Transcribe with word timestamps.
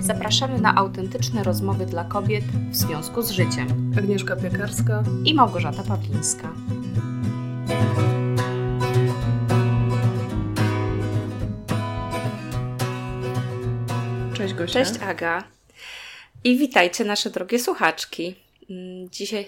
Zapraszamy 0.00 0.60
na 0.60 0.74
autentyczne 0.74 1.44
rozmowy 1.44 1.86
dla 1.86 2.04
kobiet 2.04 2.44
w 2.44 2.76
związku 2.76 3.22
z 3.22 3.30
życiem. 3.30 3.92
Agnieszka 3.98 4.36
Piekarska 4.36 5.02
i 5.24 5.34
Małgorzata 5.34 5.82
Pawlińska. 5.82 6.52
Cześć 14.34 14.54
Gosia. 14.54 14.72
Cześć 14.72 15.00
Aga. 15.02 15.44
I 16.44 16.58
witajcie 16.58 17.04
nasze 17.04 17.30
drogie 17.30 17.58
słuchaczki. 17.58 18.34
Mm, 18.70 19.10
dzisiaj 19.10 19.46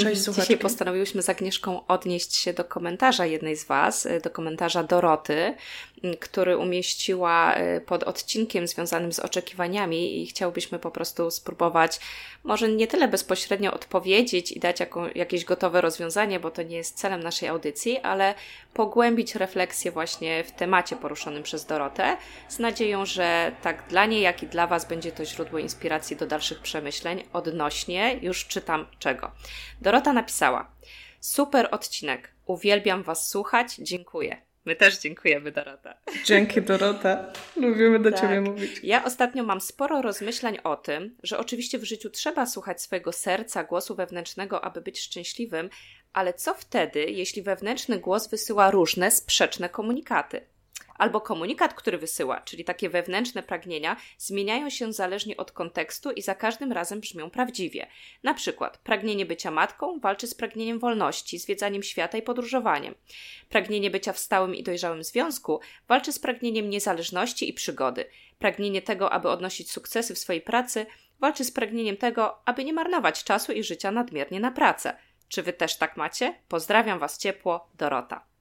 Cześć, 0.00 0.22
słuchaczki. 0.22 0.48
Dzisiaj 0.48 0.62
postanowiłyśmy 0.62 1.22
z 1.22 1.28
Agnieszką 1.28 1.86
odnieść 1.86 2.36
się 2.36 2.52
do 2.52 2.64
komentarza 2.64 3.26
jednej 3.26 3.56
z 3.56 3.64
Was, 3.64 4.08
do 4.22 4.30
komentarza 4.30 4.82
Doroty, 4.82 5.54
który 6.20 6.56
umieściła 6.56 7.54
e, 7.54 7.80
pod 7.80 8.02
odcinkiem 8.02 8.66
związanym 8.66 9.12
z 9.12 9.18
oczekiwaniami 9.18 10.22
i 10.22 10.26
chciałbyśmy 10.26 10.78
po 10.78 10.90
prostu 10.90 11.30
spróbować 11.30 12.00
może 12.44 12.68
nie 12.68 12.86
tyle 12.86 13.08
bezpośrednio 13.08 13.74
odpowiedzieć 13.74 14.52
i 14.52 14.60
dać 14.60 14.80
jaką, 14.80 15.08
jakieś 15.14 15.44
gotowe 15.44 15.80
rozwiązanie, 15.80 16.40
bo 16.40 16.50
to 16.50 16.62
nie 16.62 16.76
jest 16.76 16.98
celem 16.98 17.22
naszej 17.22 17.48
audycji, 17.48 17.98
ale 17.98 18.34
pogłębić 18.74 19.34
refleksję 19.34 19.90
właśnie 19.90 20.44
w 20.44 20.52
temacie 20.52 20.96
poruszonym 20.96 21.42
przez 21.42 21.66
Dorotę, 21.66 22.16
z 22.48 22.58
nadzieją, 22.58 23.06
że 23.06 23.52
tak 23.62 23.88
dla 23.88 24.06
niej, 24.06 24.22
jak 24.22 24.42
i 24.42 24.46
dla 24.46 24.66
Was 24.66 24.88
będzie 24.88 25.12
to 25.12 25.24
źródło 25.24 25.58
inspiracji 25.58 26.16
do 26.16 26.26
dalszych 26.26 26.60
przemyśleń 26.60 27.24
odnośnie, 27.32 28.18
już 28.22 28.46
czytam 28.46 28.86
czego. 28.98 29.30
Dorota 29.80 30.12
napisała: 30.12 30.70
Super 31.20 31.68
odcinek, 31.70 32.32
uwielbiam 32.46 33.02
Was 33.02 33.28
słuchać, 33.28 33.74
dziękuję. 33.74 34.36
My 34.64 34.76
też 34.76 34.98
dziękujemy, 34.98 35.52
Dorota. 35.52 35.94
Dzięki, 36.24 36.62
Dorota. 36.62 37.32
Lubimy 37.56 37.98
do 37.98 38.10
tak. 38.10 38.20
Ciebie 38.20 38.40
mówić. 38.40 38.80
Ja 38.82 39.04
ostatnio 39.04 39.44
mam 39.44 39.60
sporo 39.60 40.02
rozmyślań 40.02 40.58
o 40.64 40.76
tym, 40.76 41.16
że 41.22 41.38
oczywiście 41.38 41.78
w 41.78 41.84
życiu 41.84 42.10
trzeba 42.10 42.46
słuchać 42.46 42.82
swojego 42.82 43.12
serca, 43.12 43.64
głosu 43.64 43.94
wewnętrznego, 43.94 44.64
aby 44.64 44.80
być 44.80 45.00
szczęśliwym, 45.00 45.70
ale 46.12 46.34
co 46.34 46.54
wtedy, 46.54 47.04
jeśli 47.04 47.42
wewnętrzny 47.42 47.98
głos 47.98 48.28
wysyła 48.28 48.70
różne, 48.70 49.10
sprzeczne 49.10 49.68
komunikaty? 49.68 50.52
albo 51.02 51.20
komunikat, 51.20 51.74
który 51.74 51.98
wysyła, 51.98 52.40
czyli 52.40 52.64
takie 52.64 52.90
wewnętrzne 52.90 53.42
pragnienia, 53.42 53.96
zmieniają 54.18 54.70
się 54.70 54.92
zależnie 54.92 55.36
od 55.36 55.52
kontekstu 55.52 56.10
i 56.10 56.22
za 56.22 56.34
każdym 56.34 56.72
razem 56.72 57.00
brzmią 57.00 57.30
prawdziwie. 57.30 57.86
Na 58.22 58.34
przykład 58.34 58.78
pragnienie 58.78 59.26
bycia 59.26 59.50
matką 59.50 60.00
walczy 60.00 60.26
z 60.26 60.34
pragnieniem 60.34 60.78
wolności, 60.78 61.38
zwiedzaniem 61.38 61.82
świata 61.82 62.18
i 62.18 62.22
podróżowaniem. 62.22 62.94
Pragnienie 63.48 63.90
bycia 63.90 64.12
w 64.12 64.18
stałym 64.18 64.54
i 64.54 64.62
dojrzałym 64.62 65.04
związku 65.04 65.60
walczy 65.88 66.12
z 66.12 66.18
pragnieniem 66.18 66.70
niezależności 66.70 67.48
i 67.48 67.52
przygody. 67.52 68.04
Pragnienie 68.38 68.82
tego, 68.82 69.12
aby 69.12 69.28
odnosić 69.28 69.70
sukcesy 69.70 70.14
w 70.14 70.18
swojej 70.18 70.42
pracy, 70.42 70.86
walczy 71.20 71.44
z 71.44 71.50
pragnieniem 71.50 71.96
tego, 71.96 72.48
aby 72.48 72.64
nie 72.64 72.72
marnować 72.72 73.24
czasu 73.24 73.52
i 73.52 73.62
życia 73.62 73.90
nadmiernie 73.90 74.40
na 74.40 74.50
pracę. 74.50 74.96
Czy 75.32 75.42
wy 75.42 75.52
też 75.52 75.78
tak 75.78 75.96
macie? 75.96 76.34
Pozdrawiam 76.48 76.98
was 76.98 77.18
ciepło, 77.18 77.68
Dorota 77.74 78.32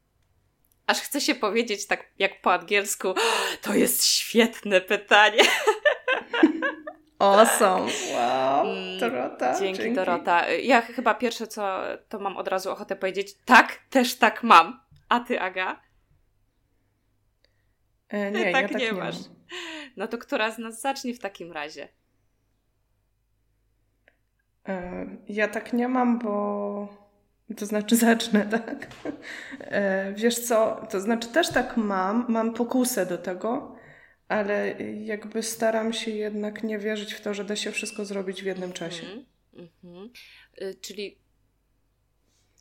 aż 0.91 1.01
chce 1.01 1.21
się 1.21 1.35
powiedzieć 1.35 1.87
tak 1.87 2.11
jak 2.19 2.41
po 2.41 2.53
angielsku, 2.53 3.13
to 3.61 3.73
jest 3.73 4.05
świetne 4.05 4.81
pytanie. 4.81 5.43
Awesome. 7.19 7.91
Wow. 8.13 8.65
Mm, 8.65 8.99
Dorota. 8.99 9.59
Dzięki, 9.59 9.81
dzięki, 9.81 9.95
Dorota. 9.95 10.49
Ja 10.49 10.81
chyba 10.81 11.13
pierwsze 11.13 11.47
co, 11.47 11.79
to 12.09 12.19
mam 12.19 12.37
od 12.37 12.47
razu 12.47 12.71
ochotę 12.71 12.95
powiedzieć, 12.95 13.35
tak, 13.45 13.79
też 13.89 14.15
tak 14.15 14.43
mam. 14.43 14.79
A 15.09 15.19
ty, 15.19 15.41
Aga? 15.41 15.81
E, 18.09 18.31
nie, 18.31 18.51
tak, 18.51 18.61
ja 18.61 18.69
tak 18.69 18.77
nie, 18.77 18.93
masz. 18.93 19.15
Mam. 19.15 19.35
No 19.97 20.07
to 20.07 20.17
która 20.17 20.51
z 20.51 20.57
nas 20.57 20.81
zacznie 20.81 21.13
w 21.13 21.19
takim 21.19 21.51
razie? 21.51 21.87
E, 24.67 25.07
ja 25.29 25.47
tak 25.47 25.73
nie 25.73 25.87
mam, 25.87 26.19
bo 26.19 27.01
to 27.57 27.65
znaczy 27.65 27.95
zacznę, 28.07 28.45
tak? 28.45 28.87
E, 29.59 30.13
wiesz 30.13 30.39
co, 30.39 30.87
to 30.89 31.01
znaczy 31.01 31.27
też 31.27 31.49
tak 31.49 31.77
mam, 31.77 32.25
mam 32.29 32.53
pokusę 32.53 33.05
do 33.05 33.17
tego, 33.17 33.75
ale 34.27 34.71
jakby 34.81 35.43
staram 35.43 35.93
się 35.93 36.11
jednak 36.11 36.63
nie 36.63 36.79
wierzyć 36.79 37.13
w 37.13 37.21
to, 37.21 37.33
że 37.33 37.43
da 37.43 37.55
się 37.55 37.71
wszystko 37.71 38.05
zrobić 38.05 38.43
w 38.43 38.45
jednym 38.45 38.73
czasie. 38.73 39.05
Mm 39.05 39.67
-hmm. 39.83 40.09
Czyli, 40.81 41.17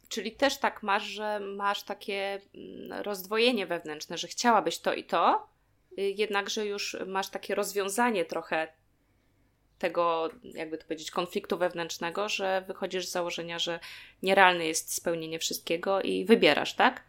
czyli 0.09 0.33
też 0.33 0.59
tak 0.59 0.83
masz, 0.83 1.05
że 1.05 1.41
masz 1.41 1.83
takie 1.83 2.41
mm, 2.55 3.03
rozdwojenie 3.03 3.67
wewnętrzne, 3.67 4.19
że 4.19 4.29
chciałabyś 4.29 4.79
to 4.79 4.95
i 4.95 5.05
to, 5.05 5.49
jednakże 5.97 6.67
już 6.67 6.97
masz 7.07 7.29
takie 7.29 7.55
rozwiązanie 7.55 8.25
trochę 8.25 8.69
tego, 9.81 10.31
jakby 10.45 10.79
to 10.79 10.85
powiedzieć, 10.85 11.11
konfliktu 11.11 11.59
wewnętrznego, 11.59 12.29
że 12.29 12.65
wychodzisz 12.67 13.07
z 13.09 13.13
założenia, 13.13 13.59
że 13.59 13.81
nierealne 14.23 14.67
jest 14.67 14.95
spełnienie 14.95 15.39
wszystkiego 15.39 16.01
i 16.01 16.25
wybierasz, 16.25 16.75
tak? 16.75 17.03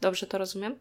Dobrze 0.00 0.26
to 0.26 0.38
rozumiem? 0.38 0.78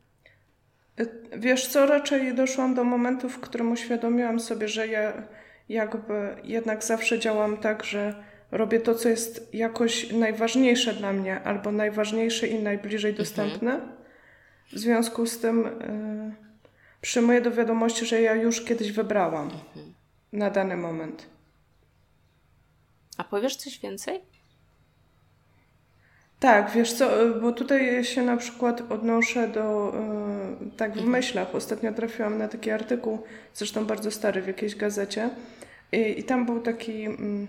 Wiesz 1.37 1.67
co, 1.67 1.85
raczej 1.85 2.35
doszłam 2.35 2.75
do 2.75 2.83
momentu, 2.83 3.29
w 3.29 3.39
którym 3.39 3.71
uświadomiłam 3.71 4.39
sobie, 4.39 4.67
że 4.67 4.87
ja 4.87 5.27
jakby 5.69 6.35
jednak 6.43 6.83
zawsze 6.83 7.19
działam 7.19 7.57
tak, 7.57 7.83
że 7.83 8.23
robię 8.51 8.79
to, 8.79 8.95
co 8.95 9.09
jest 9.09 9.53
jakoś 9.53 10.11
najważniejsze 10.11 10.93
dla 10.93 11.13
mnie, 11.13 11.41
albo 11.43 11.71
najważniejsze 11.71 12.47
i 12.47 12.63
najbliżej 12.63 13.11
mhm. 13.11 13.25
dostępne. 13.25 13.81
W 14.73 14.79
związku 14.79 15.25
z 15.25 15.39
tym 15.39 15.65
y, 15.65 15.71
przyjmuję 17.01 17.41
do 17.41 17.51
wiadomości, 17.51 18.05
że 18.05 18.21
ja 18.21 18.35
już 18.35 18.65
kiedyś 18.65 18.91
wybrałam. 18.91 19.49
Mhm 19.49 19.86
na 20.33 20.49
dany 20.49 20.77
moment. 20.77 21.25
A 23.17 23.23
powiesz 23.23 23.55
coś 23.55 23.79
więcej? 23.79 24.21
Tak, 26.39 26.71
wiesz 26.71 26.93
co, 26.93 27.09
bo 27.41 27.51
tutaj 27.51 28.03
się 28.03 28.21
na 28.21 28.37
przykład 28.37 28.91
odnoszę 28.91 29.47
do, 29.47 29.93
yy, 30.61 30.71
tak 30.77 30.91
w 30.91 30.97
mhm. 30.97 31.11
myślach. 31.11 31.55
Ostatnio 31.55 31.93
trafiłam 31.93 32.37
na 32.37 32.47
taki 32.47 32.71
artykuł, 32.71 33.23
zresztą 33.53 33.85
bardzo 33.85 34.11
stary, 34.11 34.41
w 34.41 34.47
jakiejś 34.47 34.75
gazecie 34.75 35.29
i, 35.91 36.19
i 36.19 36.23
tam 36.23 36.45
był 36.45 36.59
taki, 36.59 37.01
yy, 37.01 37.47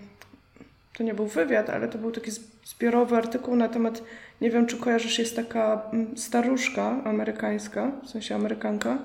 to 0.97 1.03
nie 1.03 1.13
był 1.13 1.25
wywiad, 1.25 1.69
ale 1.69 1.87
to 1.87 1.97
był 1.97 2.11
taki 2.11 2.31
zbiorowy 2.65 3.15
artykuł 3.15 3.55
na 3.55 3.69
temat, 3.69 4.03
nie 4.41 4.51
wiem 4.51 4.65
czy 4.65 4.77
kojarzysz, 4.77 5.19
jest 5.19 5.35
taka 5.35 5.81
mm, 5.93 6.17
staruszka 6.17 7.03
amerykańska, 7.03 7.91
w 8.03 8.09
sensie 8.09 8.35
Amerykanka, 8.35 8.97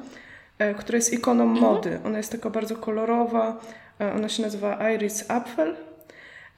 która 0.78 0.96
jest 0.96 1.12
ikoną 1.12 1.44
mhm. 1.44 1.60
mody. 1.60 2.00
Ona 2.04 2.18
jest 2.18 2.32
taka 2.32 2.50
bardzo 2.50 2.76
kolorowa. 2.76 3.60
E, 4.00 4.12
ona 4.12 4.28
się 4.28 4.42
nazywa 4.42 4.90
Iris 4.90 5.30
Apfel. 5.30 5.76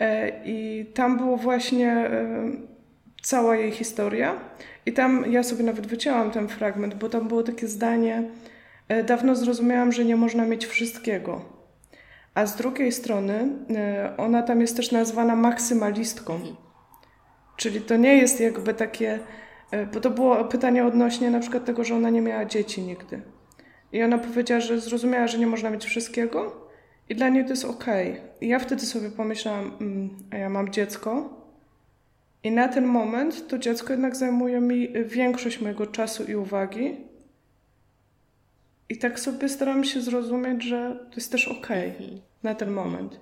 E, 0.00 0.32
I 0.44 0.86
tam 0.94 1.16
było 1.18 1.36
właśnie 1.36 2.10
cała 3.22 3.56
jej 3.56 3.70
historia. 3.70 4.40
I 4.86 4.92
tam 4.92 5.32
ja 5.32 5.42
sobie 5.42 5.64
nawet 5.64 5.86
wycięłam 5.86 6.30
ten 6.30 6.48
fragment, 6.48 6.94
bo 6.94 7.08
tam 7.08 7.28
było 7.28 7.42
takie 7.42 7.68
zdanie: 7.68 8.22
Dawno 9.06 9.36
zrozumiałam, 9.36 9.92
że 9.92 10.04
nie 10.04 10.16
można 10.16 10.44
mieć 10.44 10.66
wszystkiego. 10.66 11.44
A 12.34 12.46
z 12.46 12.56
drugiej 12.56 12.92
strony, 12.92 13.48
ona 14.16 14.42
tam 14.42 14.60
jest 14.60 14.76
też 14.76 14.92
nazwana 14.92 15.36
maksymalistką. 15.36 16.34
Mhm. 16.34 16.56
Czyli 17.56 17.80
to 17.80 17.96
nie 17.96 18.16
jest 18.16 18.40
jakby 18.40 18.74
takie. 18.74 19.18
Bo 19.94 20.00
to 20.00 20.10
było 20.10 20.44
pytanie 20.44 20.86
odnośnie 20.86 21.30
na 21.30 21.40
przykład 21.40 21.64
tego, 21.64 21.84
że 21.84 21.94
ona 21.94 22.10
nie 22.10 22.20
miała 22.20 22.44
dzieci 22.44 22.82
nigdy. 22.82 23.22
I 23.92 24.02
ona 24.02 24.18
powiedziała, 24.18 24.60
że 24.60 24.80
zrozumiała, 24.80 25.26
że 25.26 25.38
nie 25.38 25.46
można 25.46 25.70
mieć 25.70 25.84
wszystkiego 25.84 26.68
i 27.08 27.14
dla 27.14 27.28
niej 27.28 27.44
to 27.44 27.50
jest 27.50 27.64
okej. 27.64 28.12
Okay. 28.12 28.22
I 28.40 28.48
ja 28.48 28.58
wtedy 28.58 28.86
sobie 28.86 29.10
pomyślałam, 29.10 29.72
mm, 29.80 30.10
a 30.30 30.36
ja 30.36 30.48
mam 30.48 30.72
dziecko 30.72 31.36
i 32.42 32.50
na 32.50 32.68
ten 32.68 32.86
moment 32.86 33.48
to 33.48 33.58
dziecko 33.58 33.92
jednak 33.92 34.16
zajmuje 34.16 34.60
mi 34.60 34.88
większość 35.04 35.60
mojego 35.60 35.86
czasu 35.86 36.24
i 36.24 36.34
uwagi. 36.34 36.96
I 38.88 38.98
tak 38.98 39.20
sobie 39.20 39.48
staram 39.48 39.84
się 39.84 40.00
zrozumieć, 40.00 40.64
że 40.64 41.06
to 41.10 41.16
jest 41.16 41.32
też 41.32 41.48
okej 41.48 41.90
okay 41.90 42.04
mhm. 42.04 42.20
na 42.42 42.54
ten 42.54 42.70
moment. 42.70 43.20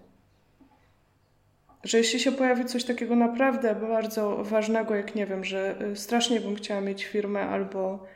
Że 1.85 1.99
jeśli 1.99 2.21
się 2.21 2.33
pojawi 2.33 2.65
coś 2.65 2.85
takiego 2.85 3.17
naprawdę 3.17 3.75
bardzo 3.75 4.45
ważnego, 4.45 4.95
jak 4.95 5.15
nie 5.15 5.27
wiem, 5.27 5.45
że 5.45 5.83
y, 5.93 5.97
strasznie 5.97 6.41
bym 6.41 6.57
chciała 6.57 6.81
mieć 6.81 7.05
firmę 7.05 7.41
albo 7.41 8.07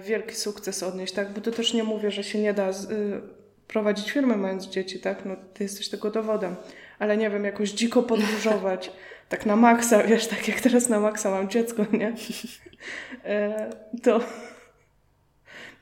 wielki 0.00 0.34
sukces 0.34 0.82
odnieść, 0.82 1.12
tak? 1.12 1.32
Bo 1.32 1.40
to 1.40 1.50
też 1.50 1.74
nie 1.74 1.84
mówię, 1.84 2.10
że 2.10 2.24
się 2.24 2.38
nie 2.38 2.54
da 2.54 2.72
z, 2.72 2.90
y, 2.90 3.20
prowadzić 3.68 4.10
firmy 4.10 4.36
mając 4.36 4.66
dzieci, 4.66 5.00
tak? 5.00 5.24
No 5.24 5.36
ty 5.54 5.64
jesteś 5.64 5.88
tego 5.88 6.10
dowodem. 6.10 6.56
Ale 6.98 7.16
nie 7.16 7.30
wiem, 7.30 7.44
jakoś 7.44 7.70
dziko 7.70 8.02
podróżować, 8.02 8.92
tak 9.28 9.46
na 9.46 9.56
maksa, 9.56 10.02
wiesz, 10.02 10.26
tak 10.26 10.48
jak 10.48 10.60
teraz 10.60 10.88
na 10.88 11.00
maksa 11.00 11.30
mam 11.30 11.48
dziecko, 11.48 11.86
nie? 11.92 12.14
E, 13.24 13.70
to, 14.02 14.20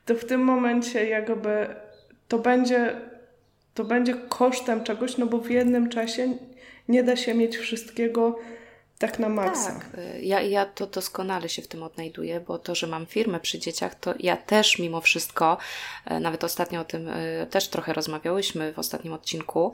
to 0.05 0.15
w 0.15 0.25
tym 0.25 0.41
momencie 0.41 1.09
jakby 1.09 1.67
to 2.29 2.39
będzie, 2.39 3.01
to 3.75 3.85
będzie 3.85 4.15
kosztem 4.15 4.85
czegoś, 4.85 5.19
no 5.19 5.27
bo 5.27 5.39
w 5.39 5.51
jednym 5.51 5.89
czasie 5.89 6.39
nie 6.89 7.03
da 7.03 7.17
się 7.17 7.35
mieć 7.35 7.57
wszystkiego 7.57 8.39
tak 8.99 9.19
na 9.19 9.29
maksa. 9.29 9.73
Tak, 9.73 9.99
y, 9.99 10.21
ja, 10.23 10.41
ja 10.41 10.67
to 10.67 10.87
doskonale 10.87 11.49
się 11.49 11.63
w 11.63 11.69
tym 11.69 11.83
odnajduję, 11.83 12.41
bo 12.41 12.59
to, 12.59 12.75
że 12.75 12.87
mam 12.87 13.07
firmę 13.07 13.41
przy 13.41 13.59
dzieciach, 13.59 13.95
to 13.95 14.15
ja 14.21 14.37
też 14.37 14.79
mimo 14.79 15.01
wszystko, 15.01 15.59
e, 16.05 16.21
nawet 16.21 16.45
ostatnio 16.45 16.81
o 16.81 16.85
tym 16.85 17.09
e, 17.09 17.47
też 17.47 17.69
trochę 17.69 17.93
rozmawiałyśmy 17.93 18.73
w 18.73 18.79
ostatnim 18.79 19.13
odcinku, 19.13 19.73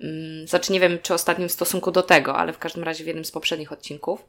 mm, 0.00 0.48
znaczy 0.48 0.72
nie 0.72 0.80
wiem, 0.80 0.98
czy 1.02 1.14
ostatnim 1.14 1.48
w 1.48 1.52
stosunku 1.52 1.90
do 1.90 2.02
tego, 2.02 2.36
ale 2.36 2.52
w 2.52 2.58
każdym 2.58 2.84
razie 2.84 3.04
w 3.04 3.06
jednym 3.06 3.24
z 3.24 3.30
poprzednich 3.30 3.72
odcinków, 3.72 4.24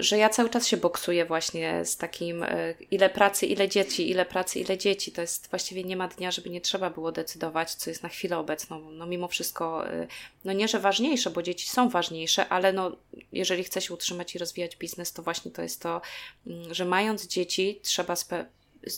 że 0.00 0.18
ja 0.18 0.28
cały 0.28 0.50
czas 0.50 0.66
się 0.66 0.76
boksuję 0.76 1.24
właśnie 1.24 1.84
z 1.84 1.96
takim 1.96 2.42
e, 2.42 2.74
ile 2.90 3.10
pracy, 3.10 3.46
ile 3.46 3.68
dzieci, 3.68 4.10
ile 4.10 4.26
pracy, 4.26 4.60
ile 4.60 4.78
dzieci. 4.78 5.12
To 5.12 5.20
jest 5.20 5.50
właściwie 5.50 5.84
nie 5.84 5.96
ma 5.96 6.08
dnia, 6.08 6.30
żeby 6.30 6.50
nie 6.50 6.60
trzeba 6.60 6.90
było 6.90 7.12
decydować, 7.12 7.74
co 7.74 7.90
jest 7.90 8.02
na 8.02 8.08
chwilę 8.08 8.38
obecną. 8.38 8.90
No 8.90 9.06
mimo 9.06 9.28
wszystko, 9.28 9.88
e, 9.90 10.06
no 10.44 10.52
nie, 10.52 10.68
że 10.68 10.78
ważniejsze, 10.78 11.30
bo 11.30 11.42
dzieci 11.42 11.68
są 11.68 11.88
ważniejsze, 11.88 12.48
ale 12.48 12.72
no 12.72 12.96
jeżeli 13.32 13.64
chce 13.64 13.80
się 13.80 13.94
utrzymać 13.94 14.34
i 14.34 14.38
rozwijać 14.38 14.76
biznes, 14.76 15.12
to 15.12 15.22
właśnie 15.22 15.50
to 15.50 15.62
jest 15.62 15.82
to, 15.82 16.00
mm, 16.46 16.74
że 16.74 16.84
mając 16.84 17.26
dzieci 17.26 17.80
trzeba 17.82 18.16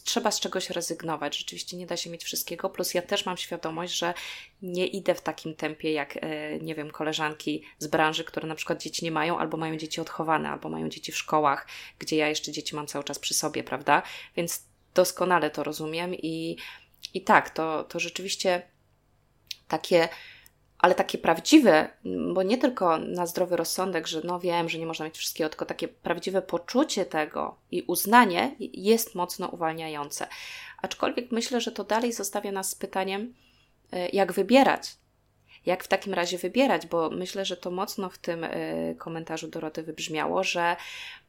trzeba 0.04 0.30
z 0.30 0.40
czegoś 0.40 0.70
rezygnować. 0.70 1.38
Rzeczywiście 1.38 1.76
nie 1.76 1.86
da 1.86 1.96
się 1.96 2.10
mieć 2.10 2.24
wszystkiego. 2.24 2.70
Plus 2.70 2.94
ja 2.94 3.02
też 3.02 3.26
mam 3.26 3.36
świadomość, 3.36 3.98
że 3.98 4.14
nie 4.62 4.86
idę 4.86 5.14
w 5.14 5.20
takim 5.20 5.54
tempie 5.54 5.92
jak, 5.92 6.16
e, 6.16 6.58
nie 6.58 6.74
wiem, 6.74 6.90
koleżanki 6.90 7.62
z 7.78 7.86
branży, 7.86 8.24
które 8.24 8.48
na 8.48 8.54
przykład 8.54 8.82
dzieci 8.82 9.04
nie 9.04 9.12
mają, 9.12 9.38
albo 9.38 9.56
mają 9.56 9.76
dzieci 9.76 10.00
odchowane, 10.00 10.50
albo 10.50 10.68
mają 10.68 10.88
dzieci 10.88 11.12
w 11.12 11.16
szkołach, 11.16 11.66
gdzie 11.98 12.16
ja 12.16 12.28
jeszcze 12.28 12.52
dzieci 12.52 12.76
mam 12.76 12.86
cały 12.86 13.04
czas 13.04 13.18
przy 13.18 13.34
sobie, 13.34 13.64
prawda? 13.64 14.02
Więc 14.36 14.64
doskonale 14.94 15.50
to 15.50 15.64
rozumiem 15.64 16.14
i, 16.14 16.56
i 17.14 17.22
tak, 17.22 17.50
to, 17.50 17.84
to 17.84 18.00
rzeczywiście 18.00 18.62
takie 19.68 20.08
ale 20.78 20.94
takie 20.94 21.19
prawdziwe, 21.19 21.88
bo 22.34 22.43
nie 22.43 22.58
tylko 22.58 22.99
na 22.99 23.26
zdrowy 23.26 23.56
rozsądek, 23.56 24.06
że 24.06 24.20
no 24.25 24.40
wiem, 24.40 24.69
że 24.69 24.78
nie 24.78 24.87
można 24.87 25.05
mieć 25.05 25.19
wszystkiego, 25.19 25.50
tylko 25.50 25.67
takie 25.67 25.88
prawdziwe 25.88 26.43
poczucie 26.43 27.05
tego 27.05 27.56
i 27.70 27.82
uznanie 27.82 28.56
jest 28.58 29.14
mocno 29.14 29.49
uwalniające. 29.49 30.26
Aczkolwiek 30.82 31.32
myślę, 31.32 31.61
że 31.61 31.73
to 31.73 31.84
dalej 31.84 32.12
zostawia 32.12 32.52
nas 32.52 32.70
z 32.70 32.75
pytaniem, 32.75 33.34
e, 33.93 34.08
jak 34.08 34.32
wybierać. 34.32 34.96
Jak 35.67 35.84
w 35.84 35.88
takim 35.88 36.14
razie 36.14 36.38
wybierać, 36.38 36.87
bo 36.87 37.11
myślę, 37.11 37.44
że 37.44 37.56
to 37.56 37.70
mocno 37.70 38.08
w 38.08 38.19
tym 38.19 38.44
e, 38.44 38.50
komentarzu 38.94 39.49
Doroty 39.49 39.82
wybrzmiało, 39.82 40.44
że 40.44 40.76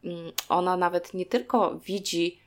mm, 0.04 0.32
ona 0.50 0.78
nawet 0.78 1.14
nie 1.14 1.26
tylko 1.26 1.80
widzi 1.80 2.40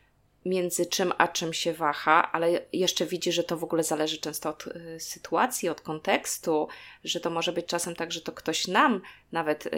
między 0.45 0.87
czym 0.87 1.13
a 1.19 1.29
czym 1.29 1.53
się 1.53 1.73
waha, 1.73 2.33
ale 2.33 2.61
jeszcze 2.73 3.07
widzi, 3.07 3.33
że 3.33 3.45
to 3.45 3.57
w 3.57 3.65
ogóle 3.65 3.85
zależy 3.85 4.19
często 4.19 4.51
od 4.51 4.67
y, 4.67 5.01
sytuacji, 5.01 5.69
od 5.69 5.81
kontekstu, 5.81 6.69
że 7.05 7.21
to 7.21 7.31
może 7.31 7.53
być 7.53 7.67
czasem 7.67 7.97
tak, 7.97 8.13
że 8.13 8.21
to 8.21 8.33
ktoś 8.33 8.67
nam 8.67 9.01
nawet 9.33 9.69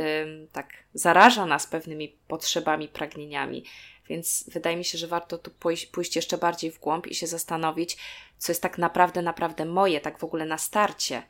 tak 0.53 0.69
zaraża 0.94 1.47
nas 1.47 1.67
pewnymi 1.67 2.17
potrzebami, 2.29 2.88
pragnieniami. 2.88 3.64
Więc 4.09 4.44
wydaje 4.53 4.76
mi 4.76 4.85
się, 4.85 4.99
że 4.99 5.06
warto 5.06 5.38
tu 5.38 5.50
pójść, 5.50 5.87
pójść 5.87 6.17
jeszcze 6.17 6.38
bardziej 6.38 6.70
w 6.70 6.79
głąb 6.79 7.06
i 7.06 7.14
się 7.14 7.26
zastanowić, 7.26 7.97
co 8.38 8.53
jest 8.53 8.62
tak 8.62 8.79
naprawdę, 8.79 9.23
naprawdę 9.23 9.64
moje, 9.64 10.00
tak 10.00 10.19
w 10.19 10.25
ogóle 10.25 10.44
na 10.44 10.59
starcie. 10.59 11.23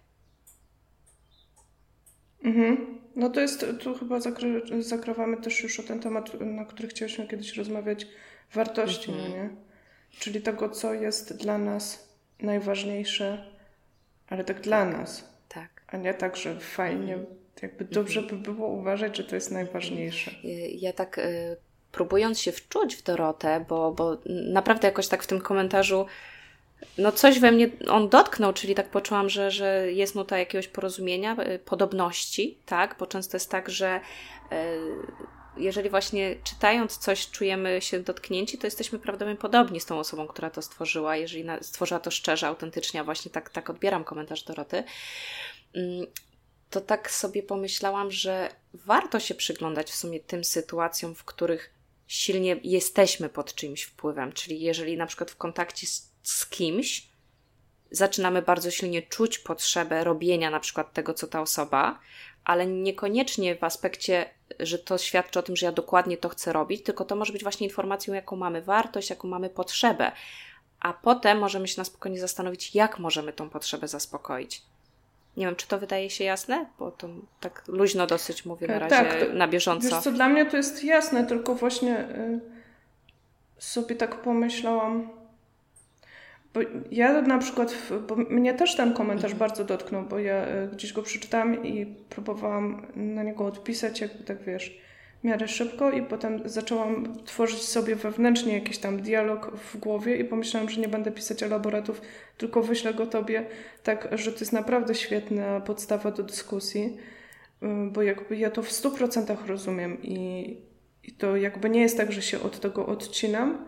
Mhm. 2.44 2.98
No 3.16 3.30
to 3.30 3.40
jest, 3.40 3.66
tu 3.80 3.94
chyba 3.94 4.20
zakry, 4.20 4.62
zakrywamy 4.80 5.36
też 5.36 5.62
już 5.62 5.80
o 5.80 5.82
ten 5.82 6.00
temat, 6.00 6.40
na 6.40 6.64
który 6.64 6.88
chcieliśmy 6.88 7.28
kiedyś 7.28 7.56
rozmawiać, 7.56 8.06
wartości, 8.54 9.10
no 9.10 9.16
mhm. 9.16 9.32
nie? 9.32 9.50
Czyli 10.18 10.40
tego, 10.40 10.68
co 10.68 10.94
jest 10.94 11.36
dla 11.36 11.58
nas 11.58 12.08
najważniejsze, 12.40 13.44
ale 14.28 14.44
tak 14.44 14.60
dla 14.60 14.84
nas. 14.84 15.28
Tak. 15.48 15.82
A 15.86 15.96
nie 15.96 16.14
tak, 16.14 16.36
że 16.36 16.60
fajnie, 16.60 17.14
mhm. 17.14 17.36
jakby 17.62 17.84
dobrze 17.84 18.20
mhm. 18.20 18.42
by 18.42 18.52
było 18.52 18.68
uważać, 18.68 19.16
że 19.16 19.24
to 19.24 19.34
jest 19.34 19.50
najważniejsze. 19.50 20.30
Ja 20.74 20.92
tak 20.92 21.18
y, 21.18 21.56
próbując 21.92 22.40
się 22.40 22.52
wczuć 22.52 22.96
w 22.96 23.02
Dorotę, 23.02 23.64
bo, 23.68 23.92
bo 23.92 24.18
naprawdę 24.26 24.88
jakoś 24.88 25.08
tak 25.08 25.22
w 25.22 25.26
tym 25.26 25.40
komentarzu 25.40 26.06
no 26.98 27.12
coś 27.12 27.38
we 27.38 27.52
mnie 27.52 27.68
on 27.88 28.08
dotknął, 28.08 28.52
czyli 28.52 28.74
tak 28.74 28.90
poczułam, 28.90 29.28
że, 29.28 29.50
że 29.50 29.92
jest 29.92 30.14
nuta 30.14 30.38
jakiegoś 30.38 30.68
porozumienia, 30.68 31.36
y, 31.40 31.58
podobności, 31.58 32.58
tak? 32.66 32.96
Bo 32.98 33.06
często 33.06 33.36
jest 33.36 33.50
tak, 33.50 33.70
że 33.70 34.00
y, 34.52 34.56
jeżeli 35.56 35.90
właśnie 35.90 36.36
czytając 36.44 36.98
coś 36.98 37.30
czujemy 37.30 37.82
się 37.82 38.00
dotknięci, 38.00 38.58
to 38.58 38.66
jesteśmy 38.66 38.98
prawdopodobnie 38.98 39.40
podobni 39.40 39.80
z 39.80 39.86
tą 39.86 39.98
osobą, 39.98 40.26
która 40.26 40.50
to 40.50 40.62
stworzyła, 40.62 41.16
jeżeli 41.16 41.44
stworzyła 41.60 42.00
to 42.00 42.10
szczerze, 42.10 42.46
autentycznie, 42.46 43.00
a 43.00 43.04
właśnie 43.04 43.30
tak, 43.30 43.50
tak 43.50 43.70
odbieram 43.70 44.04
komentarz 44.04 44.42
Doroty, 44.42 44.84
mm, 45.74 46.06
to 46.70 46.80
tak 46.80 47.10
sobie 47.10 47.42
pomyślałam, 47.42 48.10
że 48.10 48.48
warto 48.74 49.20
się 49.20 49.34
przyglądać 49.34 49.90
w 49.90 49.94
sumie 49.94 50.20
tym 50.20 50.44
sytuacjom, 50.44 51.14
w 51.14 51.24
których 51.24 51.70
silnie 52.06 52.56
jesteśmy 52.62 53.28
pod 53.28 53.54
czyimś 53.54 53.82
wpływem. 53.82 54.32
Czyli 54.32 54.60
jeżeli 54.60 54.96
na 54.96 55.06
przykład 55.06 55.30
w 55.30 55.36
kontakcie 55.36 55.86
z, 55.86 56.11
z 56.22 56.46
kimś 56.46 57.12
zaczynamy 57.90 58.42
bardzo 58.42 58.70
silnie 58.70 59.02
czuć 59.02 59.38
potrzebę 59.38 60.04
robienia 60.04 60.50
na 60.50 60.60
przykład 60.60 60.92
tego, 60.92 61.14
co 61.14 61.26
ta 61.26 61.40
osoba, 61.40 61.98
ale 62.44 62.66
niekoniecznie 62.66 63.56
w 63.56 63.64
aspekcie, 63.64 64.30
że 64.60 64.78
to 64.78 64.98
świadczy 64.98 65.38
o 65.38 65.42
tym, 65.42 65.56
że 65.56 65.66
ja 65.66 65.72
dokładnie 65.72 66.16
to 66.16 66.28
chcę 66.28 66.52
robić, 66.52 66.82
tylko 66.82 67.04
to 67.04 67.16
może 67.16 67.32
być 67.32 67.42
właśnie 67.42 67.66
informacją, 67.66 68.14
jaką 68.14 68.36
mamy 68.36 68.62
wartość, 68.62 69.10
jaką 69.10 69.28
mamy 69.28 69.50
potrzebę. 69.50 70.12
A 70.80 70.92
potem 70.92 71.38
możemy 71.38 71.68
się 71.68 71.80
na 71.80 71.84
spokojnie 71.84 72.20
zastanowić, 72.20 72.74
jak 72.74 72.98
możemy 72.98 73.32
tą 73.32 73.50
potrzebę 73.50 73.88
zaspokoić. 73.88 74.62
Nie 75.36 75.46
wiem, 75.46 75.56
czy 75.56 75.68
to 75.68 75.78
wydaje 75.78 76.10
się 76.10 76.24
jasne, 76.24 76.66
bo 76.78 76.90
to 76.90 77.08
tak 77.40 77.62
luźno 77.68 78.06
dosyć 78.06 78.44
mówię 78.44 78.66
na 78.66 78.74
e, 78.74 78.78
razie, 78.78 78.96
tak, 78.96 79.20
to, 79.20 79.32
na 79.32 79.48
bieżąco. 79.48 79.88
Wiesz 79.88 79.98
co, 79.98 80.12
dla 80.12 80.28
mnie 80.28 80.46
to 80.46 80.56
jest 80.56 80.84
jasne, 80.84 81.26
tylko 81.26 81.54
właśnie 81.54 82.00
y, 82.00 82.40
sobie 83.58 83.96
tak 83.96 84.22
pomyślałam, 84.22 85.21
bo 86.54 86.60
ja 86.90 87.22
na 87.22 87.38
przykład, 87.38 87.74
bo 88.08 88.16
mnie 88.16 88.54
też 88.54 88.76
ten 88.76 88.94
komentarz 88.94 89.34
bardzo 89.34 89.64
dotknął, 89.64 90.02
bo 90.02 90.18
ja 90.18 90.34
e, 90.34 90.68
gdzieś 90.72 90.92
go 90.92 91.02
przeczytałam 91.02 91.64
i 91.64 91.86
próbowałam 92.08 92.86
na 92.96 93.22
niego 93.22 93.46
odpisać, 93.46 94.00
jakby 94.00 94.24
tak 94.24 94.42
wiesz, 94.42 94.78
w 95.20 95.24
miarę 95.24 95.48
szybko 95.48 95.90
i 95.90 96.02
potem 96.02 96.48
zaczęłam 96.48 97.24
tworzyć 97.24 97.62
sobie 97.62 97.96
wewnętrznie 97.96 98.54
jakiś 98.54 98.78
tam 98.78 99.02
dialog 99.02 99.56
w 99.56 99.76
głowie 99.76 100.16
i 100.16 100.24
pomyślałam, 100.24 100.68
że 100.70 100.80
nie 100.80 100.88
będę 100.88 101.12
pisać 101.12 101.42
elaboratów, 101.42 102.00
tylko 102.38 102.62
wyślę 102.62 102.94
go 102.94 103.06
tobie, 103.06 103.46
tak, 103.82 104.08
że 104.12 104.32
to 104.32 104.38
jest 104.40 104.52
naprawdę 104.52 104.94
świetna 104.94 105.60
podstawa 105.60 106.10
do 106.10 106.22
dyskusji, 106.22 106.96
e, 107.62 107.90
bo 107.92 108.02
jakby 108.02 108.36
ja 108.36 108.50
to 108.50 108.62
w 108.62 108.72
stu 108.72 108.90
procentach 108.90 109.46
rozumiem 109.46 110.02
i, 110.02 110.56
i 111.04 111.12
to 111.12 111.36
jakby 111.36 111.70
nie 111.70 111.80
jest 111.80 111.96
tak, 111.96 112.12
że 112.12 112.22
się 112.22 112.40
od 112.40 112.60
tego 112.60 112.86
odcinam, 112.86 113.66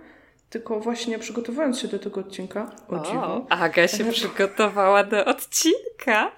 tylko 0.51 0.81
właśnie 0.81 1.19
przygotowując 1.19 1.79
się 1.81 1.89
do 1.89 1.99
tego 1.99 2.21
odcinka, 2.21 2.73
o, 2.89 2.97
o 2.97 3.05
dziwo. 3.05 3.47
Aga 3.49 3.89
się 3.89 4.05
przygotowała 4.13 5.05
do 5.05 5.25
odcinka. 5.25 6.33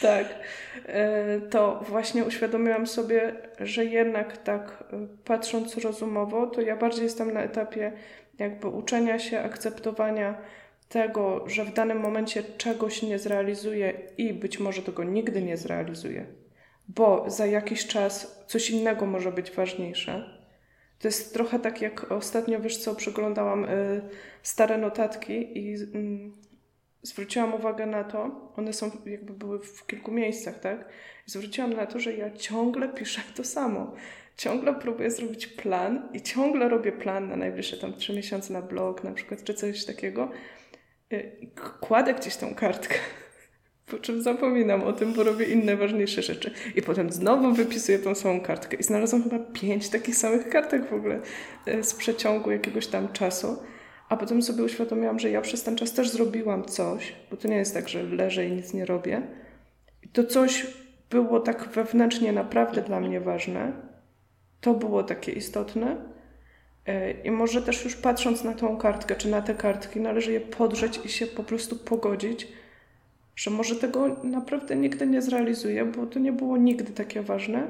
tak. 0.00 0.26
E, 0.86 1.40
to 1.40 1.80
właśnie 1.88 2.24
uświadomiłam 2.24 2.86
sobie, 2.86 3.34
że 3.60 3.84
jednak 3.84 4.36
tak 4.36 4.84
e, 4.92 5.06
patrząc 5.24 5.76
rozumowo, 5.76 6.46
to 6.46 6.60
ja 6.60 6.76
bardziej 6.76 7.04
jestem 7.04 7.32
na 7.32 7.40
etapie 7.40 7.92
jakby 8.38 8.68
uczenia 8.68 9.18
się, 9.18 9.40
akceptowania 9.40 10.38
tego, 10.88 11.48
że 11.48 11.64
w 11.64 11.72
danym 11.72 12.00
momencie 12.00 12.42
czegoś 12.42 13.02
nie 13.02 13.18
zrealizuję 13.18 13.92
i 14.18 14.34
być 14.34 14.58
może 14.58 14.82
tego 14.82 15.04
nigdy 15.04 15.42
nie 15.42 15.56
zrealizuję, 15.56 16.26
bo 16.88 17.24
za 17.26 17.46
jakiś 17.46 17.86
czas 17.86 18.44
coś 18.46 18.70
innego 18.70 19.06
może 19.06 19.32
być 19.32 19.50
ważniejsze 19.50 20.43
to 20.98 21.08
jest 21.08 21.34
trochę 21.34 21.58
tak, 21.58 21.82
jak 21.82 22.12
ostatnio, 22.12 22.60
wiesz 22.60 22.76
co, 22.76 22.94
przeglądałam 22.94 23.64
y, 23.64 24.02
stare 24.42 24.78
notatki 24.78 25.58
i 25.58 25.74
y, 25.74 26.30
zwróciłam 27.02 27.54
uwagę 27.54 27.86
na 27.86 28.04
to, 28.04 28.50
one 28.56 28.72
są 28.72 28.90
jakby 29.06 29.32
były 29.32 29.58
w 29.58 29.86
kilku 29.86 30.12
miejscach, 30.12 30.60
tak? 30.60 30.88
I 31.28 31.30
zwróciłam 31.30 31.72
na 31.72 31.86
to, 31.86 31.98
że 31.98 32.14
ja 32.14 32.30
ciągle 32.30 32.88
piszę 32.88 33.20
to 33.36 33.44
samo. 33.44 33.94
Ciągle 34.36 34.74
próbuję 34.74 35.10
zrobić 35.10 35.46
plan 35.46 36.08
i 36.12 36.22
ciągle 36.22 36.68
robię 36.68 36.92
plan 36.92 37.28
na 37.28 37.36
najbliższe 37.36 37.76
tam 37.76 37.94
trzy 37.94 38.16
miesiące 38.16 38.52
na 38.52 38.62
blog 38.62 39.04
na 39.04 39.12
przykład, 39.12 39.44
czy 39.44 39.54
coś 39.54 39.84
takiego. 39.84 40.30
Y, 41.12 41.50
kładę 41.80 42.14
gdzieś 42.14 42.36
tą 42.36 42.54
kartkę 42.54 42.94
po 43.86 43.98
czym 43.98 44.22
zapominam 44.22 44.82
o 44.82 44.92
tym, 44.92 45.12
bo 45.12 45.22
robię 45.22 45.46
inne 45.46 45.76
ważniejsze 45.76 46.22
rzeczy. 46.22 46.50
I 46.76 46.82
potem 46.82 47.12
znowu 47.12 47.52
wypisuję 47.52 47.98
tą 47.98 48.14
samą 48.14 48.40
kartkę. 48.40 48.76
I 48.76 48.82
znalazłam 48.82 49.22
chyba 49.22 49.38
pięć 49.38 49.88
takich 49.88 50.16
samych 50.16 50.48
kartek 50.48 50.88
w 50.88 50.92
ogóle 50.92 51.20
e, 51.66 51.82
z 51.84 51.94
przeciągu 51.94 52.50
jakiegoś 52.50 52.86
tam 52.86 53.12
czasu. 53.12 53.56
A 54.08 54.16
potem 54.16 54.42
sobie 54.42 54.64
uświadomiłam, 54.64 55.18
że 55.18 55.30
ja 55.30 55.40
przez 55.40 55.62
ten 55.62 55.76
czas 55.76 55.92
też 55.92 56.10
zrobiłam 56.10 56.64
coś, 56.64 57.12
bo 57.30 57.36
to 57.36 57.48
nie 57.48 57.56
jest 57.56 57.74
tak, 57.74 57.88
że 57.88 58.02
leżę 58.02 58.46
i 58.46 58.52
nic 58.52 58.74
nie 58.74 58.84
robię. 58.84 59.22
I 60.02 60.08
to 60.08 60.24
coś 60.24 60.66
było 61.10 61.40
tak 61.40 61.68
wewnętrznie 61.68 62.32
naprawdę 62.32 62.82
dla 62.82 63.00
mnie 63.00 63.20
ważne. 63.20 63.72
To 64.60 64.74
było 64.74 65.02
takie 65.02 65.32
istotne. 65.32 65.96
E, 66.86 67.10
I 67.10 67.30
może 67.30 67.62
też 67.62 67.84
już 67.84 67.96
patrząc 67.96 68.44
na 68.44 68.54
tą 68.54 68.76
kartkę, 68.76 69.16
czy 69.16 69.28
na 69.28 69.42
te 69.42 69.54
kartki, 69.54 70.00
należy 70.00 70.32
je 70.32 70.40
podrzeć 70.40 71.00
i 71.04 71.08
się 71.08 71.26
po 71.26 71.44
prostu 71.44 71.76
pogodzić, 71.76 72.48
że 73.36 73.50
może 73.50 73.76
tego 73.76 74.08
naprawdę 74.22 74.76
nigdy 74.76 75.06
nie 75.06 75.22
zrealizuję, 75.22 75.84
bo 75.84 76.06
to 76.06 76.18
nie 76.18 76.32
było 76.32 76.56
nigdy 76.56 76.92
takie 76.92 77.22
ważne, 77.22 77.66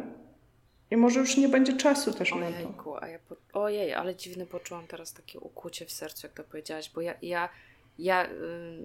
I 0.90 0.96
może 0.96 1.20
już 1.20 1.36
nie 1.36 1.48
będzie 1.48 1.76
czasu 1.76 2.12
też 2.12 2.32
Ojejku, 2.32 2.62
na 2.62 2.84
to. 2.84 3.02
A 3.02 3.08
ja 3.08 3.18
po... 3.28 3.36
Ojej, 3.52 3.94
ale 3.94 4.16
dziwne 4.16 4.46
poczułam 4.46 4.86
teraz 4.86 5.12
takie 5.12 5.40
ukucie 5.40 5.86
w 5.86 5.92
sercu, 5.92 6.26
jak 6.26 6.36
to 6.36 6.44
powiedziałaś, 6.44 6.90
bo 6.94 7.00
ja, 7.00 7.14
ja, 7.22 7.48
ja 7.98 8.24
yy, 8.24 8.30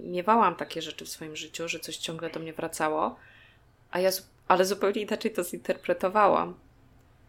miewałam 0.03 0.55
takie 0.55 0.81
rzeczy 0.81 1.05
w 1.05 1.09
swoim 1.09 1.36
życiu, 1.36 1.67
że 1.67 1.79
coś 1.79 1.98
ciągle 1.98 2.29
do 2.29 2.39
mnie 2.39 2.53
wracało, 2.53 3.15
a 3.91 4.00
ja, 4.00 4.09
ale 4.48 4.65
zupełnie 4.65 5.01
inaczej 5.01 5.31
to 5.31 5.43
zinterpretowałam. 5.43 6.53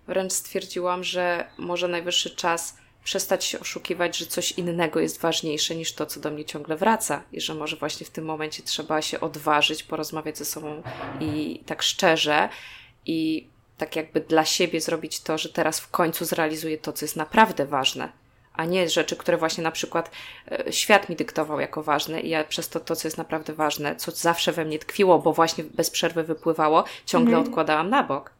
Wręcz 0.07 0.33
stwierdziłam, 0.33 1.05
że 1.05 1.47
może 1.59 1.89
najwyższy 1.89 2.37
czas 2.37 2.79
przestać 3.05 3.45
się 3.45 3.61
oszukiwać, 3.61 4.17
że 4.17 4.27
coś 4.27 4.53
innego 4.53 5.01
jest 5.01 5.21
ważniejsze 5.21 5.75
niż 5.75 5.93
to, 5.93 6.07
co 6.07 6.21
do 6.21 6.31
mnie 6.31 6.45
ciągle 6.45 6.77
wraca, 6.77 7.23
i 7.33 7.41
że 7.41 7.55
może 7.55 7.77
właśnie 7.77 8.07
w 8.07 8.11
tym 8.11 8.25
momencie 8.25 8.63
trzeba 8.63 9.03
się 9.03 9.21
odważyć, 9.21 9.83
porozmawiać 9.83 10.39
ze 10.39 10.45
sobą 10.45 10.83
i 11.21 11.63
tak 11.67 11.83
szczerze 11.83 12.49
i 13.07 13.47
tak 13.79 13.97
jakby 13.97 14.21
dla 14.21 14.45
siebie 14.45 14.81
zrobić 14.81 15.21
to, 15.21 15.39
że 15.39 15.49
teraz 15.49 15.81
w 15.81 15.91
końcu 15.91 16.25
zrealizuję 16.25 16.79
to, 16.79 16.93
co 16.93 17.05
jest 17.05 17.17
naprawdę 17.17 17.67
ważne, 17.67 18.13
a 18.53 18.65
nie 18.65 18.89
rzeczy, 18.89 19.17
które 19.17 19.37
właśnie 19.37 19.65
na 19.65 19.71
przykład 19.71 20.11
e, 20.51 20.73
świat 20.73 21.09
mi 21.09 21.17
dyktował 21.17 21.61
jako 21.61 21.83
ważne 21.83 22.21
i 22.21 22.29
ja 22.29 22.45
przez 22.45 22.69
to, 22.69 22.81
to 22.81 22.97
co 22.97 23.09
jest 23.09 23.19
naprawdę 23.19 23.53
ważne, 23.53 23.97
co 23.97 24.11
zawsze 24.11 24.53
we 24.53 24.65
mnie 24.65 24.79
tkwiło, 24.79 25.19
bo 25.19 25.33
właśnie 25.33 25.65
bez 25.65 25.91
przerwy 25.91 26.25
wypływało, 26.25 26.85
ciągle 27.07 27.37
mhm. 27.37 27.47
odkładałam 27.47 27.91
na 27.91 28.03
bok. 28.03 28.40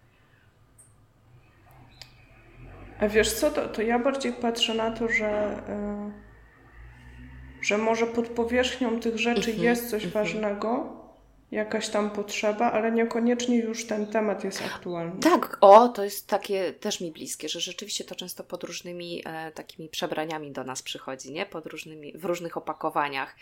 A 3.01 3.09
wiesz 3.09 3.33
co, 3.33 3.51
to, 3.51 3.69
to 3.69 3.83
ja 3.83 3.99
bardziej 3.99 4.33
patrzę 4.33 4.75
na 4.75 4.91
to, 4.91 5.09
że, 5.09 5.63
yy, 5.69 7.63
że 7.63 7.79
może 7.79 8.07
pod 8.07 8.29
powierzchnią 8.29 9.01
tych 9.01 9.19
rzeczy 9.19 9.51
mhm, 9.51 9.65
jest 9.65 9.91
coś 9.91 10.05
mhm. 10.05 10.25
ważnego, 10.25 11.01
jakaś 11.51 11.89
tam 11.89 12.11
potrzeba, 12.11 12.73
ale 12.73 12.93
niekoniecznie 12.93 13.59
już 13.59 13.87
ten 13.87 14.07
temat 14.07 14.45
jest 14.45 14.63
aktualny. 14.63 15.21
Tak, 15.21 15.59
o, 15.61 15.89
to 15.89 16.05
jest 16.05 16.27
takie 16.27 16.73
też 16.73 17.01
mi 17.01 17.13
bliskie, 17.13 17.49
że 17.49 17.61
rzeczywiście 17.61 18.05
to 18.05 18.15
często 18.15 18.45
pod 18.45 18.65
różnymi 18.65 19.23
e, 19.27 19.53
takimi 19.53 19.89
przebraniami 19.89 20.53
do 20.53 20.65
nas 20.65 20.83
przychodzi, 20.83 21.33
nie? 21.33 21.47
Pod 21.47 21.67
różnymi, 21.67 22.13
w 22.19 22.25
różnych 22.25 22.57
opakowaniach. 22.57 23.37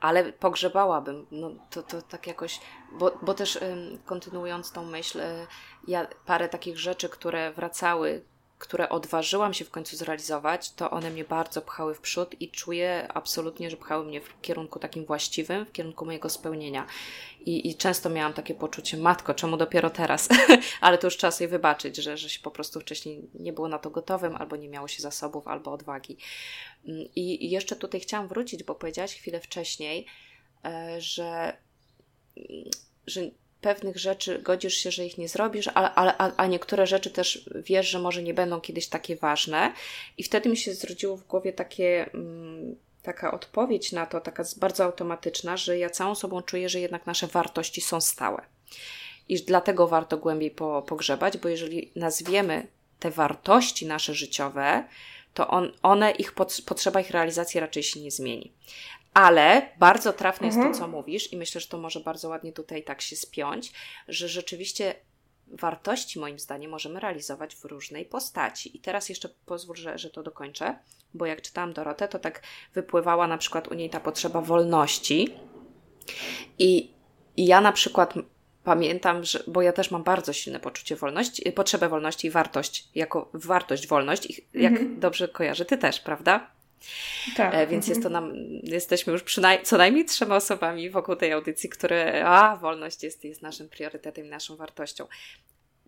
Ale 0.00 0.32
pogrzebałabym, 0.32 1.26
no 1.30 1.50
to, 1.70 1.82
to 1.82 2.02
tak 2.02 2.26
jakoś, 2.26 2.60
bo, 2.92 3.18
bo 3.22 3.34
też 3.34 3.58
kontynuując 4.04 4.72
tą 4.72 4.84
myśl, 4.84 5.20
e, 5.20 5.46
ja 5.88 6.06
parę 6.26 6.48
takich 6.48 6.78
rzeczy, 6.78 7.08
które 7.08 7.52
wracały 7.52 8.22
które 8.58 8.88
odważyłam 8.88 9.54
się 9.54 9.64
w 9.64 9.70
końcu 9.70 9.96
zrealizować, 9.96 10.72
to 10.72 10.90
one 10.90 11.10
mnie 11.10 11.24
bardzo 11.24 11.62
pchały 11.62 11.94
w 11.94 12.00
przód 12.00 12.40
i 12.40 12.50
czuję 12.50 13.08
absolutnie, 13.14 13.70
że 13.70 13.76
pchały 13.76 14.04
mnie 14.04 14.20
w 14.20 14.40
kierunku 14.40 14.78
takim 14.78 15.04
właściwym, 15.04 15.66
w 15.66 15.72
kierunku 15.72 16.06
mojego 16.06 16.30
spełnienia. 16.30 16.86
I, 17.40 17.70
i 17.70 17.74
często 17.74 18.10
miałam 18.10 18.32
takie 18.32 18.54
poczucie, 18.54 18.96
matko, 18.96 19.34
czemu 19.34 19.56
dopiero 19.56 19.90
teraz? 19.90 20.28
Ale 20.80 20.98
to 20.98 21.06
już 21.06 21.16
czas 21.16 21.40
jej 21.40 21.48
wybaczyć, 21.48 21.96
że, 21.96 22.16
że 22.16 22.28
się 22.28 22.40
po 22.40 22.50
prostu 22.50 22.80
wcześniej 22.80 23.30
nie 23.34 23.52
było 23.52 23.68
na 23.68 23.78
to 23.78 23.90
gotowym, 23.90 24.36
albo 24.36 24.56
nie 24.56 24.68
miało 24.68 24.88
się 24.88 25.02
zasobów, 25.02 25.48
albo 25.48 25.72
odwagi. 25.72 26.16
Mm, 26.88 27.08
I, 27.16 27.50
jeszcze 27.50 27.76
tutaj 27.76 28.00
chciałam 28.00 28.28
wrócić, 28.28 28.64
bo 28.64 28.74
powiedziałaś 28.74 29.14
chwilę 29.14 29.40
wcześniej, 29.40 30.06
e, 30.64 31.00
że, 31.00 31.56
że 33.06 33.20
pewnych 33.66 33.98
rzeczy 33.98 34.38
godzisz 34.38 34.74
się, 34.74 34.90
że 34.90 35.06
ich 35.06 35.18
nie 35.18 35.28
zrobisz, 35.28 35.68
ale, 35.74 35.94
ale, 35.94 36.14
a, 36.36 36.46
niektóre 36.46 36.86
rzeczy 36.86 37.10
też 37.10 37.50
wiesz, 37.54 37.88
że 37.88 37.98
może 37.98 38.22
nie 38.22 38.34
będą 38.34 38.60
kiedyś 38.60 38.88
takie 38.88 39.16
ważne. 39.16 39.72
I 40.18 40.22
wtedy 40.22 40.48
mi 40.48 40.56
się 40.56 40.74
zrodziło 40.74 41.16
w 41.16 41.26
głowie 41.26 41.52
takie, 41.52 42.10
mm, 42.14 42.76
taka 43.02 43.30
odpowiedź 43.30 43.92
na 43.92 44.06
to, 44.06 44.20
taka 44.20 44.44
bardzo 44.56 44.84
automatyczna, 44.84 45.56
że 45.56 45.78
ja 45.78 45.90
całą 45.90 46.14
sobą 46.14 46.42
czuję, 46.42 46.68
że 46.68 46.80
jednak 46.80 47.06
nasze 47.06 47.26
wartości 47.26 47.80
są 47.80 48.00
stałe. 48.00 48.42
I 49.28 49.42
dlatego 49.42 49.88
warto 49.88 50.16
głębiej 50.18 50.50
po, 50.50 50.82
pogrzebać, 50.82 51.38
bo 51.38 51.48
jeżeli 51.48 51.92
nazwiemy 51.96 52.66
te 52.98 53.10
wartości 53.10 53.86
nasze 53.86 54.14
życiowe, 54.14 54.84
to 55.34 55.48
on, 55.48 55.72
one, 55.82 56.10
ich 56.10 56.32
potrzeba 56.66 57.00
ich 57.00 57.10
realizacji 57.10 57.60
raczej 57.60 57.82
się 57.82 58.00
nie 58.00 58.10
zmieni. 58.10 58.52
Ale 59.16 59.68
bardzo 59.78 60.12
trafne 60.12 60.46
mhm. 60.46 60.48
jest 60.48 60.56
to, 60.56 60.78
mhm. 60.78 60.92
co 60.92 60.98
mówisz, 60.98 61.32
i 61.32 61.36
myślę, 61.36 61.60
że 61.60 61.68
to 61.68 61.78
może 61.78 62.00
bardzo 62.00 62.28
ładnie 62.28 62.52
tutaj 62.52 62.84
tak 62.84 63.00
się 63.00 63.16
spiąć, 63.16 63.72
że 64.08 64.28
rzeczywiście 64.28 64.94
wartości, 65.46 66.18
moim 66.18 66.38
zdaniem, 66.38 66.70
możemy 66.70 67.00
realizować 67.00 67.56
w 67.56 67.64
różnej 67.64 68.04
postaci. 68.04 68.76
I 68.76 68.80
teraz 68.80 69.08
jeszcze 69.08 69.28
pozwól, 69.46 69.76
że, 69.76 69.98
że 69.98 70.10
to 70.10 70.22
dokończę, 70.22 70.78
bo 71.14 71.26
jak 71.26 71.42
czytałam 71.42 71.72
Dorotę, 71.72 72.08
to 72.08 72.18
tak 72.18 72.42
wypływała 72.74 73.26
na 73.26 73.38
przykład 73.38 73.68
u 73.68 73.74
niej 73.74 73.90
ta 73.90 74.00
potrzeba 74.00 74.40
wolności. 74.40 75.34
I, 76.58 76.90
i 77.36 77.46
ja 77.46 77.60
na 77.60 77.72
przykład 77.72 78.14
pamiętam, 78.64 79.24
że, 79.24 79.42
bo 79.46 79.62
ja 79.62 79.72
też 79.72 79.90
mam 79.90 80.02
bardzo 80.02 80.32
silne 80.32 80.60
poczucie 80.60 80.96
wolności, 80.96 81.52
potrzebę 81.52 81.88
wolności 81.88 82.26
i 82.26 82.30
wartość, 82.30 82.88
jako 82.94 83.30
wartość, 83.34 83.86
wolność, 83.86 84.26
i 84.26 84.46
jak 84.54 84.72
mhm. 84.72 85.00
dobrze 85.00 85.28
kojarzę, 85.28 85.64
ty 85.64 85.78
też, 85.78 86.00
prawda? 86.00 86.55
Tak. 87.36 87.54
E, 87.54 87.66
więc 87.66 87.88
jest 87.88 88.02
to 88.02 88.08
nam, 88.08 88.32
jesteśmy 88.62 89.12
już 89.12 89.22
przynajmniej 89.22 89.66
co 89.66 89.76
najmniej 89.76 90.04
trzema 90.04 90.36
osobami 90.36 90.90
wokół 90.90 91.16
tej 91.16 91.32
audycji, 91.32 91.68
które, 91.68 92.24
a, 92.26 92.56
wolność 92.56 93.02
jest, 93.02 93.24
jest 93.24 93.42
naszym 93.42 93.68
priorytetem, 93.68 94.28
naszą 94.28 94.56
wartością. 94.56 95.06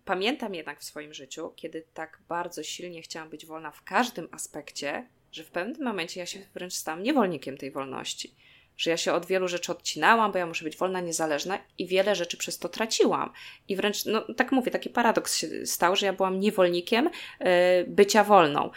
Pamiętam 0.05 0.55
jednak 0.55 0.79
w 0.79 0.83
swoim 0.83 1.13
życiu, 1.13 1.53
kiedy 1.55 1.85
tak 1.93 2.19
bardzo 2.29 2.63
silnie 2.63 3.01
chciałam 3.01 3.29
być 3.29 3.45
wolna 3.45 3.71
w 3.71 3.83
każdym 3.83 4.27
aspekcie, 4.31 5.07
że 5.31 5.43
w 5.43 5.51
pewnym 5.51 5.87
momencie 5.87 6.19
ja 6.19 6.25
się 6.25 6.39
wręcz 6.53 6.73
stałam 6.73 7.03
niewolnikiem 7.03 7.57
tej 7.57 7.71
wolności. 7.71 8.35
Że 8.77 8.89
ja 8.89 8.97
się 8.97 9.13
od 9.13 9.25
wielu 9.25 9.47
rzeczy 9.47 9.71
odcinałam, 9.71 10.31
bo 10.31 10.37
ja 10.37 10.45
muszę 10.45 10.65
być 10.65 10.77
wolna, 10.77 11.01
niezależna 11.01 11.59
i 11.77 11.87
wiele 11.87 12.15
rzeczy 12.15 12.37
przez 12.37 12.59
to 12.59 12.69
traciłam. 12.69 13.33
I 13.67 13.75
wręcz, 13.75 14.05
no 14.05 14.33
tak 14.33 14.51
mówię, 14.51 14.71
taki 14.71 14.89
paradoks 14.89 15.37
się 15.37 15.65
stał, 15.65 15.95
że 15.95 16.05
ja 16.05 16.13
byłam 16.13 16.39
niewolnikiem 16.39 17.09
yy, 17.39 17.47
bycia 17.87 18.23
wolną. 18.23 18.71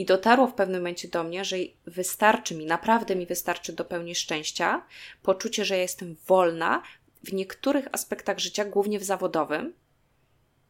I 0.00 0.04
dotarło 0.04 0.46
w 0.46 0.54
pewnym 0.54 0.80
momencie 0.80 1.08
do 1.08 1.24
mnie, 1.24 1.44
że 1.44 1.56
wystarczy 1.86 2.54
mi, 2.54 2.66
naprawdę 2.66 3.16
mi 3.16 3.26
wystarczy 3.26 3.72
do 3.72 3.84
pełni 3.84 4.14
szczęścia, 4.14 4.86
poczucie, 5.22 5.64
że 5.64 5.76
ja 5.76 5.82
jestem 5.82 6.16
wolna 6.26 6.82
w 7.24 7.32
niektórych 7.32 7.88
aspektach 7.92 8.38
życia, 8.38 8.64
głównie 8.64 8.98
w 8.98 9.04
zawodowym, 9.04 9.72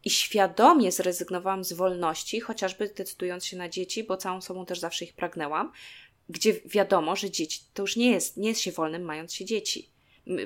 i 0.05 0.11
świadomie 0.11 0.93
zrezygnowałam 0.93 1.65
z 1.65 1.73
wolności, 1.73 2.41
chociażby 2.41 2.93
decydując 2.97 3.47
się 3.47 3.57
na 3.57 3.69
dzieci, 3.69 4.05
bo 4.05 4.17
całą 4.17 4.41
sobą 4.41 4.67
też 4.67 4.79
zawsze 4.79 5.05
ich 5.05 5.13
pragnęłam, 5.13 5.73
gdzie 6.29 6.55
wiadomo, 6.65 7.17
że 7.17 7.31
dzieci 7.31 7.61
to 7.75 7.83
już 7.83 7.97
nie 7.97 8.11
jest, 8.11 8.37
nie 8.37 8.49
jest 8.49 8.61
się 8.61 8.73
wolnym, 8.73 9.03
mając 9.03 9.35
się 9.35 9.45
dzieci. 9.45 9.91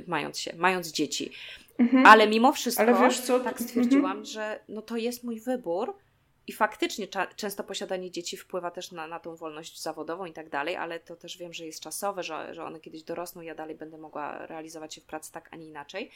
Mając 0.07 0.39
się, 0.39 0.57
mając 0.57 0.93
dzieci. 0.93 1.31
Mhm. 1.79 2.07
Ale 2.07 2.29
mimo 2.29 2.53
wszystko 2.53 2.83
Ale 2.83 3.01
wiesz 3.01 3.21
co? 3.21 3.41
tak 3.41 3.61
stwierdziłam, 3.61 4.19
mhm. 4.19 4.27
że 4.27 4.61
no 4.69 4.83
to 4.83 4.97
jest 4.97 5.25
mój 5.25 5.41
wybór 5.41 5.95
i 6.47 6.53
faktycznie 6.53 7.07
często 7.37 7.65
posiadanie 7.65 8.11
dzieci 8.11 8.37
wpływa 8.37 8.71
też 8.71 8.93
na, 8.93 9.07
na 9.07 9.21
tą 9.21 9.37
wolność 9.37 9.83
zawodową 9.83 10.25
i 10.25 10.33
tak 10.33 10.49
dalej, 10.49 10.77
ale 10.77 11.01
to 11.01 11.17
też 11.17 11.39
wiem, 11.39 11.53
że 11.53 11.67
jest 11.67 11.81
czasowe, 11.81 12.23
że, 12.23 12.55
że 12.55 12.65
one 12.65 12.81
kiedyś 12.81 13.03
dorosną 13.03 13.43
ja 13.43 13.55
dalej 13.55 13.77
będę 13.77 13.99
mogła 13.99 14.47
realizować 14.47 14.95
się 14.95 15.01
w 15.01 15.05
pracy 15.05 15.33
tak, 15.33 15.49
a 15.53 15.57
nie 15.57 15.67
inaczej. 15.67 16.11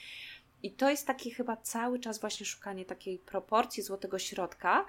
I 0.63 0.71
to 0.71 0.91
jest 0.91 1.07
taki 1.07 1.31
chyba 1.31 1.57
cały 1.57 2.01
czas 2.01 2.21
właśnie 2.21 2.47
szukanie 2.47 2.85
takiej 2.85 3.19
proporcji 3.19 3.83
złotego 3.83 4.19
środka, 4.19 4.87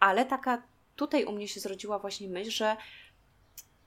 ale 0.00 0.24
taka 0.24 0.62
tutaj 0.96 1.24
u 1.24 1.32
mnie 1.32 1.48
się 1.48 1.60
zrodziła 1.60 1.98
właśnie 1.98 2.28
myśl, 2.28 2.50
że 2.50 2.76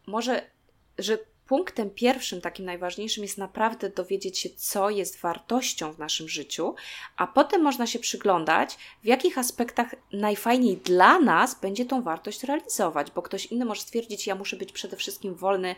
może, 0.08 0.50
że 0.98 1.18
punktem 1.48 1.90
pierwszym, 1.90 2.42
takim 2.42 2.66
najważniejszym 2.66 3.24
jest 3.24 3.38
naprawdę 3.38 3.90
dowiedzieć 3.90 4.40
się, 4.40 4.50
co 4.56 4.90
jest 4.90 5.20
wartością 5.20 5.94
w 5.94 6.00
naszym 6.00 6.30
życiu, 6.30 6.76
a 7.18 7.28
potem 7.28 7.62
można 7.62 7.88
się 7.88 8.00
przyglądać, 8.00 8.78
w 9.04 9.06
jakich 9.06 9.38
aspektach 9.38 9.96
najfajniej 10.14 10.78
dla 10.78 11.20
nas 11.20 11.60
będzie 11.62 11.86
tą 11.86 12.02
wartość 12.02 12.44
realizować, 12.44 13.12
bo 13.12 13.22
ktoś 13.22 13.46
inny 13.46 13.66
może 13.66 13.82
stwierdzić, 13.82 14.28
ja 14.28 14.36
muszę 14.36 14.56
być 14.56 14.72
przede 14.72 14.98
wszystkim 14.98 15.36
wolny 15.36 15.76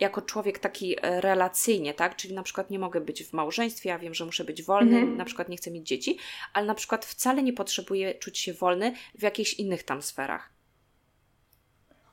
jako 0.00 0.22
człowiek 0.22 0.58
taki 0.58 0.96
e, 1.02 1.20
relacyjnie, 1.20 1.94
tak? 1.94 2.16
Czyli 2.16 2.34
na 2.34 2.42
przykład 2.42 2.70
nie 2.70 2.78
mogę 2.78 3.00
być 3.00 3.24
w 3.24 3.32
małżeństwie, 3.32 3.88
ja 3.88 3.98
wiem, 3.98 4.14
że 4.14 4.24
muszę 4.24 4.44
być 4.44 4.62
wolny, 4.62 4.96
mhm. 4.96 5.16
na 5.16 5.24
przykład 5.24 5.48
nie 5.48 5.56
chcę 5.56 5.70
mieć 5.70 5.88
dzieci, 5.88 6.18
ale 6.52 6.66
na 6.66 6.74
przykład 6.74 7.06
wcale 7.06 7.42
nie 7.42 7.52
potrzebuję 7.52 8.14
czuć 8.14 8.38
się 8.38 8.52
wolny 8.52 8.94
w 9.18 9.22
jakichś 9.22 9.54
innych 9.54 9.82
tam 9.82 10.02
sferach. 10.02 10.59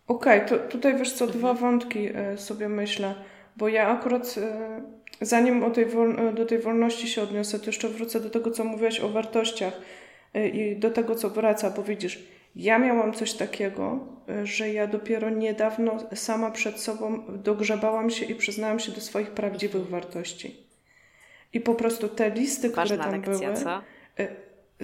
Okej, 0.08 0.46
okay, 0.46 0.50
to 0.50 0.70
tutaj 0.70 0.98
wiesz 0.98 1.14
co, 1.14 1.28
dwa 1.28 1.54
wątki 1.54 2.10
e, 2.16 2.38
sobie 2.38 2.70
myślę, 2.70 3.16
bo 3.58 3.68
ja 3.68 3.88
akurat 3.88 4.36
e, 4.38 4.82
zanim 5.22 5.64
o 5.64 5.70
tej 5.70 5.84
e, 5.84 6.34
do 6.34 6.46
tej 6.46 6.60
wolności 6.60 7.08
się 7.08 7.22
odniosę, 7.22 7.60
to 7.60 7.66
jeszcze 7.66 7.90
wrócę 7.90 8.20
do 8.20 8.30
tego, 8.30 8.52
co 8.52 8.64
mówiłaś 8.64 9.00
o 9.00 9.10
wartościach 9.10 9.82
i 10.54 10.76
do 10.76 10.92
tego, 10.92 11.16
co 11.16 11.30
wraca, 11.30 11.70
bo 11.70 11.84
widzisz, 11.84 12.28
ja 12.56 12.80
miałam 12.80 13.14
coś 13.14 13.34
takiego, 13.34 14.00
że 14.44 14.70
ja 14.70 14.88
dopiero 14.88 15.30
niedawno 15.30 15.98
sama 16.16 16.52
przed 16.52 16.80
sobą 16.80 17.24
dogrzebałam 17.30 18.10
się 18.10 18.26
i 18.26 18.36
przyznałam 18.36 18.80
się 18.80 18.92
do 18.92 19.02
swoich 19.02 19.32
prawdziwych 19.32 19.88
wartości. 19.88 20.56
I 21.54 21.60
po 21.62 21.76
prostu 21.76 22.08
te 22.08 22.32
listy, 22.32 22.70
Ważna 22.70 22.98
które 22.98 23.12
tam 23.12 23.22
lekcja, 23.22 23.52
były, 23.52 23.64
co? 23.64 23.82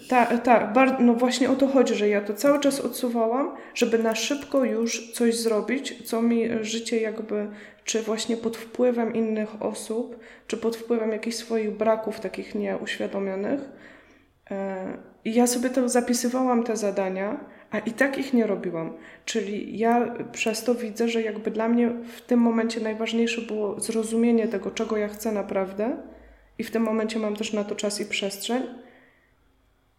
Tak, 0.09 0.43
tak, 0.43 0.75
no 1.00 1.13
właśnie 1.13 1.50
o 1.50 1.55
to 1.55 1.67
chodzi, 1.67 1.95
że 1.95 2.09
ja 2.09 2.21
to 2.21 2.33
cały 2.33 2.59
czas 2.59 2.79
odsuwałam, 2.79 3.55
żeby 3.73 4.00
na 4.00 4.15
szybko 4.15 4.65
już 4.65 5.12
coś 5.12 5.35
zrobić, 5.35 6.07
co 6.07 6.21
mi 6.21 6.50
życie 6.62 7.01
jakby, 7.01 7.47
czy 7.83 8.01
właśnie 8.01 8.38
pod 8.38 8.57
wpływem 8.57 9.13
innych 9.13 9.62
osób, 9.62 10.19
czy 10.47 10.57
pod 10.57 10.75
wpływem 10.75 11.12
jakichś 11.12 11.35
swoich 11.35 11.71
braków 11.71 12.19
takich 12.19 12.55
nieuświadomionych, 12.55 13.62
e, 14.51 14.97
I 15.25 15.33
ja 15.33 15.47
sobie 15.47 15.69
to 15.69 15.89
zapisywałam, 15.89 16.63
te 16.63 16.77
zadania, 16.77 17.45
a 17.71 17.79
i 17.79 17.91
tak 17.91 18.17
ich 18.17 18.33
nie 18.33 18.47
robiłam. 18.47 18.97
Czyli 19.25 19.77
ja 19.77 20.13
przez 20.31 20.63
to 20.63 20.75
widzę, 20.75 21.09
że 21.09 21.21
jakby 21.21 21.51
dla 21.51 21.69
mnie 21.69 21.89
w 22.17 22.21
tym 22.21 22.39
momencie 22.39 22.81
najważniejsze 22.81 23.41
było 23.41 23.79
zrozumienie 23.79 24.47
tego, 24.47 24.71
czego 24.71 24.97
ja 24.97 25.07
chcę 25.07 25.31
naprawdę, 25.31 25.97
i 26.57 26.63
w 26.63 26.71
tym 26.71 26.83
momencie 26.83 27.19
mam 27.19 27.35
też 27.35 27.53
na 27.53 27.63
to 27.63 27.75
czas 27.75 28.01
i 28.01 28.05
przestrzeń. 28.05 28.63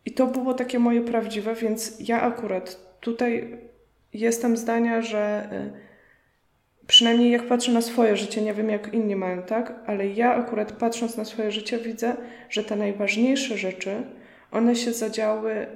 I 0.06 0.12
to 0.12 0.26
było 0.26 0.54
takie 0.54 0.78
moje 0.78 1.00
prawdziwe, 1.00 1.54
więc 1.54 2.08
ja 2.08 2.22
akurat 2.22 2.96
tutaj 3.00 3.58
jestem 4.12 4.56
zdania, 4.56 5.02
że 5.02 5.48
y, 5.52 6.86
przynajmniej 6.86 7.30
jak 7.30 7.42
patrzę 7.42 7.72
na 7.72 7.82
swoje 7.82 8.16
życie, 8.16 8.42
nie 8.42 8.54
wiem 8.54 8.70
jak 8.70 8.94
inni 8.94 9.16
mają, 9.16 9.42
tak? 9.42 9.72
Ale 9.86 10.08
ja 10.08 10.34
akurat 10.34 10.72
patrząc 10.72 11.16
na 11.16 11.24
swoje 11.24 11.52
życie 11.52 11.78
widzę, 11.78 12.16
że 12.50 12.64
te 12.64 12.76
najważniejsze 12.76 13.58
rzeczy, 13.58 14.02
one 14.52 14.76
się 14.76 14.92
zadziały 14.92 15.52
y, 15.52 15.66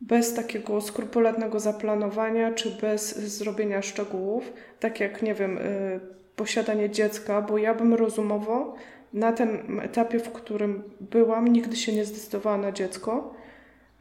bez 0.00 0.34
takiego 0.34 0.80
skrupulatnego 0.80 1.60
zaplanowania, 1.60 2.52
czy 2.52 2.70
bez 2.70 3.18
zrobienia 3.18 3.82
szczegółów, 3.82 4.52
tak 4.80 5.00
jak, 5.00 5.22
nie 5.22 5.34
wiem, 5.34 5.58
y, 5.58 6.00
posiadanie 6.36 6.90
dziecka, 6.90 7.42
bo 7.42 7.58
ja 7.58 7.74
bym 7.74 7.94
rozumowo 7.94 8.74
na 9.12 9.32
tym 9.32 9.80
etapie, 9.80 10.18
w 10.18 10.32
którym 10.32 10.82
byłam, 11.00 11.48
nigdy 11.48 11.76
się 11.76 11.92
nie 11.92 12.04
zdecydowała 12.04 12.58
na 12.58 12.72
dziecko, 12.72 13.34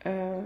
e, 0.05 0.43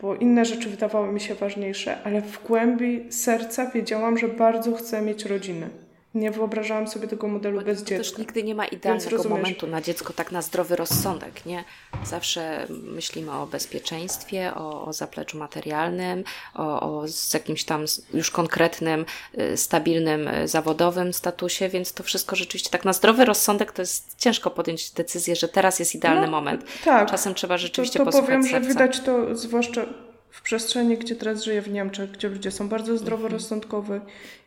bo 0.00 0.14
inne 0.14 0.44
rzeczy 0.44 0.68
wydawały 0.68 1.12
mi 1.12 1.20
się 1.20 1.34
ważniejsze, 1.34 2.02
ale 2.04 2.22
w 2.22 2.46
głębi 2.46 3.06
serca 3.12 3.70
wiedziałam, 3.70 4.18
że 4.18 4.28
bardzo 4.28 4.74
chcę 4.74 5.02
mieć 5.02 5.24
rodzinę. 5.24 5.68
Nie 6.14 6.30
wyobrażałam 6.30 6.88
sobie 6.88 7.08
tego 7.08 7.28
modelu 7.28 7.58
Bo 7.58 7.64
bez 7.64 7.78
dziecka. 7.78 7.96
też 7.96 8.18
nigdy 8.18 8.42
nie 8.42 8.54
ma 8.54 8.66
idealnego 8.66 9.24
momentu 9.24 9.66
na 9.66 9.80
dziecko, 9.80 10.12
tak 10.12 10.32
na 10.32 10.42
zdrowy 10.42 10.76
rozsądek, 10.76 11.46
nie? 11.46 11.64
Zawsze 12.04 12.66
myślimy 12.70 13.32
o 13.32 13.46
bezpieczeństwie, 13.46 14.54
o, 14.54 14.84
o 14.84 14.92
zapleczu 14.92 15.38
materialnym, 15.38 16.24
o, 16.54 16.80
o 16.80 17.08
z 17.08 17.34
jakimś 17.34 17.64
tam 17.64 17.84
już 18.14 18.30
konkretnym, 18.30 19.04
y, 19.38 19.56
stabilnym, 19.56 20.28
y, 20.28 20.48
zawodowym 20.48 21.12
statusie, 21.12 21.68
więc 21.68 21.92
to 21.92 22.02
wszystko 22.02 22.36
rzeczywiście 22.36 22.70
tak 22.70 22.84
na 22.84 22.92
zdrowy 22.92 23.24
rozsądek 23.24 23.72
to 23.72 23.82
jest 23.82 24.14
ciężko 24.18 24.50
podjąć 24.50 24.90
decyzję, 24.90 25.36
że 25.36 25.48
teraz 25.48 25.78
jest 25.78 25.94
idealny 25.94 26.26
no, 26.26 26.30
moment. 26.30 26.64
Tak. 26.84 27.10
Czasem 27.10 27.34
trzeba 27.34 27.58
rzeczywiście 27.58 27.98
to, 27.98 28.04
to 28.04 28.10
posłuchać 28.10 28.28
powiem, 28.28 28.42
serca. 28.42 28.62
że 28.62 28.68
widać 28.68 29.00
to 29.00 29.36
zwłaszcza 29.36 29.86
w 30.30 30.42
przestrzeni, 30.42 30.98
gdzie 30.98 31.16
teraz 31.16 31.44
żyję 31.44 31.62
w 31.62 31.70
Niemczech, 31.70 32.10
gdzie 32.10 32.28
ludzie 32.28 32.50
są 32.50 32.68
bardzo 32.68 32.98
zdroworozsądkowi 32.98 34.00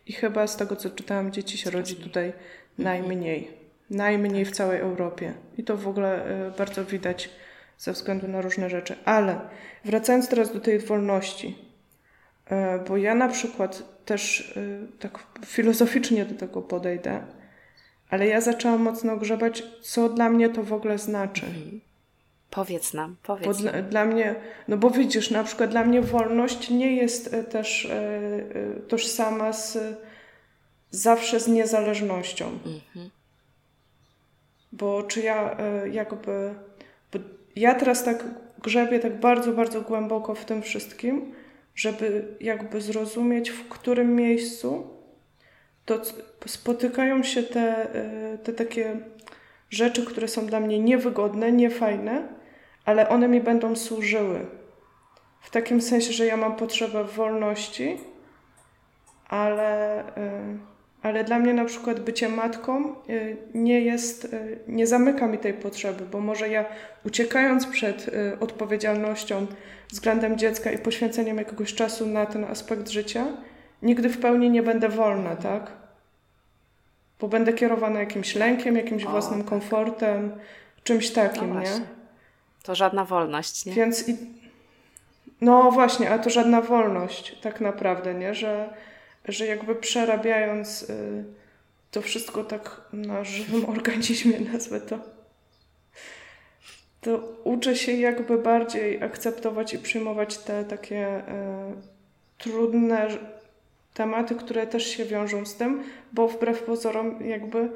i 0.07 0.13
chyba 0.13 0.47
z 0.47 0.57
tego, 0.57 0.75
co 0.75 0.89
czytałam, 0.89 1.31
dzieci 1.31 1.57
się 1.57 1.69
rodzi 1.69 1.95
tutaj 1.95 2.33
najmniej. 2.77 3.51
Najmniej 3.89 4.45
w 4.45 4.51
całej 4.51 4.79
Europie. 4.79 5.33
I 5.57 5.63
to 5.63 5.77
w 5.77 5.88
ogóle 5.88 6.38
y, 6.47 6.51
bardzo 6.57 6.85
widać 6.85 7.29
ze 7.77 7.93
względu 7.93 8.27
na 8.27 8.41
różne 8.41 8.69
rzeczy. 8.69 8.95
Ale 9.05 9.39
wracając 9.85 10.29
teraz 10.29 10.53
do 10.53 10.59
tej 10.59 10.79
wolności, 10.79 11.55
y, 12.51 12.55
bo 12.88 12.97
ja 12.97 13.15
na 13.15 13.27
przykład 13.27 13.83
też 14.05 14.51
y, 14.57 14.88
tak 15.00 15.19
filozoficznie 15.45 16.25
do 16.25 16.35
tego 16.35 16.61
podejdę, 16.61 17.21
ale 18.09 18.27
ja 18.27 18.41
zaczęłam 18.41 18.81
mocno 18.81 19.17
grzebać, 19.17 19.63
co 19.81 20.09
dla 20.09 20.29
mnie 20.29 20.50
to 20.50 20.63
w 20.63 20.73
ogóle 20.73 20.97
znaczy. 20.97 21.45
Mhm. 21.45 21.90
Powiedz 22.51 22.93
nam, 22.93 23.15
powiedz. 23.24 23.48
Bo 23.48 23.53
dla, 23.53 23.81
dla, 23.81 24.05
mnie, 24.05 24.36
no 24.67 24.77
bo 24.77 24.89
widzisz, 24.89 25.31
na 25.31 25.43
przykład 25.43 25.70
dla 25.70 25.86
mnie 25.86 26.01
wolność 26.01 26.70
nie 26.70 26.96
jest 26.96 27.34
e, 27.34 27.43
też 27.43 27.86
e, 27.86 27.91
e, 27.91 28.79
tożsama 28.88 29.53
z 29.53 29.77
zawsze 30.89 31.39
z 31.39 31.48
niezależnością. 31.48 32.46
Mhm. 32.46 33.10
Bo 34.72 35.03
czy 35.03 35.22
ja 35.22 35.58
jakby. 35.91 36.53
Ja 37.55 37.75
teraz 37.75 38.03
tak 38.03 38.24
grzebię 38.63 39.00
tak 39.00 39.20
bardzo, 39.20 39.51
bardzo 39.51 39.81
głęboko 39.81 40.36
w 40.36 40.46
tym 40.46 40.62
wszystkim, 40.62 41.34
żeby 41.75 42.36
jakby 42.41 42.81
zrozumieć, 42.81 43.50
w 43.50 43.67
którym 43.67 44.15
miejscu 44.15 44.88
to 45.86 46.01
spotykają 46.46 47.24
się 47.24 47.43
te, 47.43 47.88
te 48.43 48.53
takie 48.53 49.00
rzeczy, 49.70 50.05
które 50.05 50.27
są 50.27 50.46
dla 50.46 50.60
mnie 50.60 50.79
niewygodne, 50.79 51.51
niefajne 51.51 52.40
ale 52.85 53.09
one 53.09 53.27
mi 53.27 53.41
będą 53.41 53.75
służyły. 53.75 54.45
W 55.41 55.49
takim 55.49 55.82
sensie, 55.82 56.13
że 56.13 56.25
ja 56.25 56.38
mam 56.38 56.56
potrzebę 56.56 57.03
wolności, 57.03 57.97
ale, 59.27 59.99
y, 59.99 60.58
ale 61.01 61.23
dla 61.23 61.39
mnie 61.39 61.53
na 61.53 61.65
przykład 61.65 61.99
bycie 61.99 62.29
matką 62.29 62.95
y, 63.10 63.38
nie 63.53 63.82
jest, 63.82 64.25
y, 64.25 64.60
nie 64.67 64.88
zamyka 64.88 65.27
mi 65.27 65.38
tej 65.38 65.53
potrzeby, 65.53 66.06
bo 66.12 66.19
może 66.19 66.49
ja 66.49 66.65
uciekając 67.06 67.67
przed 67.67 68.10
odpowiedzialnością 68.39 69.47
względem 69.89 70.38
dziecka 70.38 70.71
i 70.71 70.77
poświęceniem 70.77 71.38
jakiegoś 71.38 71.73
czasu 71.73 72.06
na 72.06 72.25
ten 72.25 72.43
aspekt 72.43 72.89
życia, 72.89 73.27
nigdy 73.82 74.10
w 74.10 74.17
pełni 74.17 74.49
nie 74.49 74.63
będę 74.63 74.89
wolna, 74.89 75.36
tak? 75.36 75.71
Bo 77.19 77.27
będę 77.27 77.53
kierowana 77.53 77.99
jakimś 77.99 78.36
lękiem, 78.36 78.75
jakimś 78.75 79.06
o, 79.06 79.10
własnym 79.10 79.39
tak. 79.39 79.49
komfortem, 79.49 80.32
czymś 80.84 81.10
takim, 81.10 81.53
no 81.53 81.60
nie? 81.60 82.00
To 82.63 82.76
żadna 82.76 83.06
wolność, 83.06 83.65
nie? 83.65 83.74
Więc 83.74 84.10
i... 84.10 84.17
No 85.41 85.71
właśnie, 85.71 86.10
a 86.10 86.19
to 86.19 86.30
żadna 86.30 86.62
wolność 86.62 87.36
tak 87.41 87.62
naprawdę, 87.62 88.13
nie? 88.13 88.36
Że, 88.36 88.74
że 89.26 89.45
jakby 89.45 89.76
przerabiając 89.76 90.84
y, 90.84 91.24
to 91.91 92.02
wszystko 92.02 92.43
tak 92.43 92.82
na 92.93 93.24
żywym 93.24 93.69
organizmie, 93.76 94.39
nazwę 94.39 94.82
to, 94.82 95.00
to 97.02 97.17
uczę 97.43 97.76
się 97.76 97.91
jakby 97.91 98.38
bardziej 98.38 99.04
akceptować 99.04 99.74
i 99.74 99.80
przyjmować 99.80 100.38
te 100.38 100.65
takie 100.65 101.17
y, 101.17 101.21
trudne 102.38 103.08
tematy, 103.93 104.36
które 104.36 104.67
też 104.67 104.88
się 104.88 105.06
wiążą 105.06 105.45
z 105.45 105.56
tym, 105.56 105.84
bo 106.13 106.28
wbrew 106.28 106.63
pozorom 106.63 107.26
jakby 107.26 107.69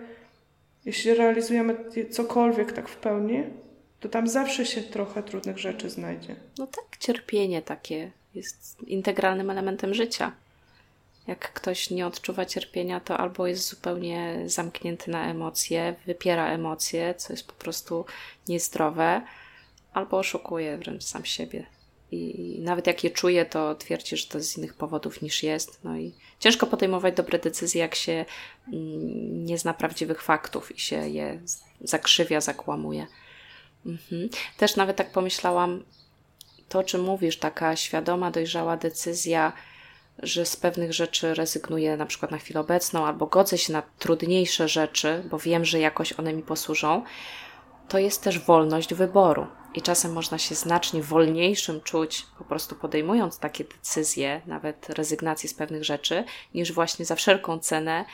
jeśli 0.86 1.14
realizujemy 1.14 1.76
cokolwiek 2.12 2.72
tak 2.72 2.90
w 2.90 2.96
pełni, 2.96 3.44
to 4.06 4.10
tam 4.10 4.28
zawsze 4.28 4.66
się 4.66 4.82
trochę 4.82 5.24
trudnych 5.24 5.58
rzeczy 5.58 5.90
znajdzie. 5.90 6.36
No 6.58 6.68
tak, 6.68 6.98
cierpienie 7.00 7.62
takie 7.62 8.12
jest 8.36 8.78
integralnym 8.88 9.50
elementem 9.50 9.94
życia. 9.94 10.32
Jak 11.28 11.54
ktoś 11.54 11.90
nie 11.90 12.08
odczuwa 12.08 12.46
cierpienia, 12.46 13.00
to 13.00 13.18
albo 13.18 13.48
jest 13.48 13.70
zupełnie 13.70 14.44
zamknięty 14.46 15.12
na 15.12 15.30
emocje, 15.30 15.96
wypiera 16.06 16.52
emocje, 16.52 17.14
co 17.18 17.34
jest 17.34 17.48
po 17.48 17.54
prostu 17.54 18.06
niezdrowe, 18.48 19.22
albo 19.94 20.18
oszukuje 20.18 20.78
wręcz 20.78 21.04
sam 21.04 21.26
siebie. 21.26 21.66
I 22.12 22.60
nawet 22.62 22.88
jak 22.88 23.04
je 23.04 23.10
czuje, 23.10 23.46
to 23.46 23.76
twierdzi, 23.76 24.18
że 24.18 24.28
to 24.28 24.42
z 24.42 24.58
innych 24.58 24.74
powodów 24.74 25.22
niż 25.22 25.44
jest. 25.44 25.80
No 25.84 25.98
i 25.98 26.14
ciężko 26.40 26.68
podejmować 26.68 27.16
dobre 27.16 27.40
decyzje, 27.40 27.82
jak 27.82 27.96
się 27.96 28.26
mm, 28.68 29.46
nie 29.46 29.58
zna 29.58 29.74
prawdziwych 29.74 30.22
faktów 30.22 30.76
i 30.76 30.80
się 30.80 31.10
je 31.10 31.40
zakrzywia, 31.82 32.42
zakłamuje. 32.42 33.08
Mhm. 33.86 34.30
Też 34.58 34.76
nawet 34.76 34.98
tak 34.98 35.12
pomyślałam, 35.12 35.84
to, 36.70 36.84
czym 36.84 37.02
mówisz, 37.02 37.38
taka 37.38 37.76
świadoma, 37.76 38.32
dojrzała 38.32 38.78
decyzja, 38.78 39.54
że 40.20 40.46
z 40.46 40.56
pewnych 40.56 40.94
rzeczy 40.94 41.34
rezygnuję 41.34 41.98
na 41.98 42.06
przykład 42.06 42.32
na 42.32 42.38
chwilę 42.38 42.60
obecną, 42.60 43.06
albo 43.06 43.26
godzę 43.26 43.58
się 43.58 43.74
na 43.74 43.84
trudniejsze 44.00 44.68
rzeczy, 44.68 45.24
bo 45.30 45.40
wiem, 45.40 45.66
że 45.66 45.80
jakoś 45.80 46.14
one 46.14 46.34
mi 46.34 46.44
posłużą, 46.44 47.04
to 47.88 47.98
jest 47.98 48.24
też 48.24 48.40
wolność 48.40 48.94
wyboru. 48.94 49.48
I 49.74 49.82
czasem 49.82 50.14
można 50.14 50.38
się 50.38 50.56
znacznie 50.56 51.04
wolniejszym 51.04 51.82
czuć, 51.82 52.26
po 52.38 52.44
prostu 52.44 52.76
podejmując 52.76 53.40
takie 53.40 53.64
decyzje, 53.64 54.42
nawet 54.46 54.90
rezygnację 54.90 55.50
z 55.50 55.54
pewnych 55.54 55.84
rzeczy, 55.84 56.24
niż 56.54 56.72
właśnie 56.72 57.06
za 57.06 57.16
wszelką 57.16 57.60
cenę 57.60 58.06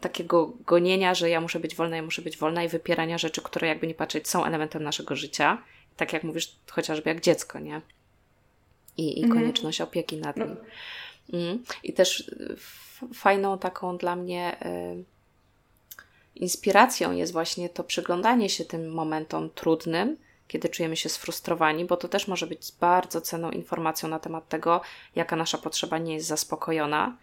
takiego 0.00 0.52
gonienia, 0.66 1.14
że 1.14 1.30
ja 1.30 1.40
muszę 1.40 1.60
być 1.60 1.74
wolna, 1.74 1.96
ja 1.96 2.02
muszę 2.02 2.22
być 2.22 2.36
wolna 2.36 2.64
i 2.64 2.68
wypierania 2.68 3.18
rzeczy, 3.18 3.42
które 3.42 3.68
jakby 3.68 3.86
nie 3.86 3.94
patrzeć 3.94 4.28
są 4.28 4.44
elementem 4.44 4.82
naszego 4.82 5.16
życia. 5.16 5.62
Tak 5.96 6.12
jak 6.12 6.24
mówisz, 6.24 6.56
chociażby 6.70 7.10
jak 7.10 7.20
dziecko, 7.20 7.58
nie? 7.58 7.80
I, 8.96 9.20
i 9.20 9.24
mhm. 9.24 9.40
konieczność 9.40 9.80
opieki 9.80 10.16
nad 10.16 10.36
nim. 10.36 10.56
No. 11.28 11.38
Mm. 11.38 11.62
I 11.82 11.92
też 11.92 12.30
fajną 13.14 13.58
taką 13.58 13.96
dla 13.96 14.16
mnie. 14.16 14.56
Y, 14.66 15.04
inspiracją 16.34 17.12
jest 17.12 17.32
właśnie 17.32 17.68
to 17.68 17.84
przyglądanie 17.84 18.48
się 18.48 18.64
tym 18.64 18.92
momentom 18.92 19.50
trudnym, 19.50 20.16
kiedy 20.48 20.68
czujemy 20.68 20.96
się 20.96 21.08
sfrustrowani, 21.08 21.84
bo 21.84 21.96
to 21.96 22.08
też 22.08 22.28
może 22.28 22.46
być 22.46 22.72
bardzo 22.80 23.20
cenną 23.20 23.50
informacją 23.50 24.08
na 24.08 24.18
temat 24.18 24.48
tego, 24.48 24.80
jaka 25.14 25.36
nasza 25.36 25.58
potrzeba 25.58 25.98
nie 25.98 26.14
jest 26.14 26.26
zaspokojona, 26.26 27.16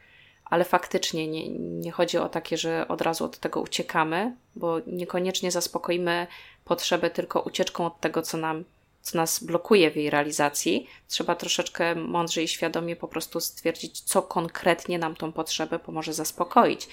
ale 0.50 0.66
faktycznie 0.66 1.28
nie, 1.28 1.50
nie 1.60 1.92
chodzi 1.92 2.18
o 2.18 2.30
takie, 2.30 2.58
że 2.58 2.88
od 2.88 3.02
razu 3.02 3.26
od 3.26 3.38
tego 3.38 3.62
uciekamy, 3.62 4.36
bo 4.56 4.78
niekoniecznie 4.88 5.52
zaspokoimy 5.52 6.28
potrzebę 6.66 7.10
tylko 7.10 7.42
ucieczką 7.42 7.86
od 7.86 8.00
tego, 8.00 8.22
co 8.22 8.38
nam 8.38 8.64
co 9.02 9.18
nas 9.18 9.44
blokuje 9.44 9.92
w 9.92 9.96
jej 9.96 10.10
realizacji, 10.10 10.88
trzeba 11.08 11.36
troszeczkę 11.36 11.96
mądrze 11.96 12.44
i 12.44 12.48
świadomie 12.48 12.96
po 12.96 13.08
prostu 13.08 13.40
stwierdzić, 13.40 14.02
co 14.02 14.22
konkretnie 14.22 15.00
nam 15.00 15.16
tą 15.16 15.32
potrzebę 15.32 15.80
pomoże 15.80 16.14
zaspokoić, 16.14 16.88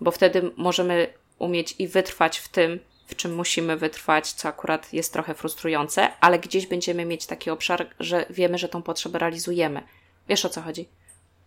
bo 0.00 0.10
wtedy 0.10 0.50
możemy 0.56 1.14
umieć 1.38 1.74
i 1.78 1.88
wytrwać 1.88 2.38
w 2.38 2.48
tym, 2.48 2.80
w 3.06 3.16
czym 3.16 3.34
musimy 3.34 3.76
wytrwać, 3.76 4.32
co 4.32 4.48
akurat 4.48 4.92
jest 4.92 5.12
trochę 5.12 5.34
frustrujące, 5.34 6.08
ale 6.20 6.38
gdzieś 6.38 6.66
będziemy 6.66 7.04
mieć 7.04 7.26
taki 7.26 7.50
obszar, 7.50 7.90
że 8.00 8.26
wiemy, 8.30 8.58
że 8.58 8.68
tą 8.68 8.82
potrzebę 8.82 9.18
realizujemy. 9.18 9.82
Wiesz 10.28 10.44
o 10.44 10.48
co 10.48 10.62
chodzi? 10.62 10.88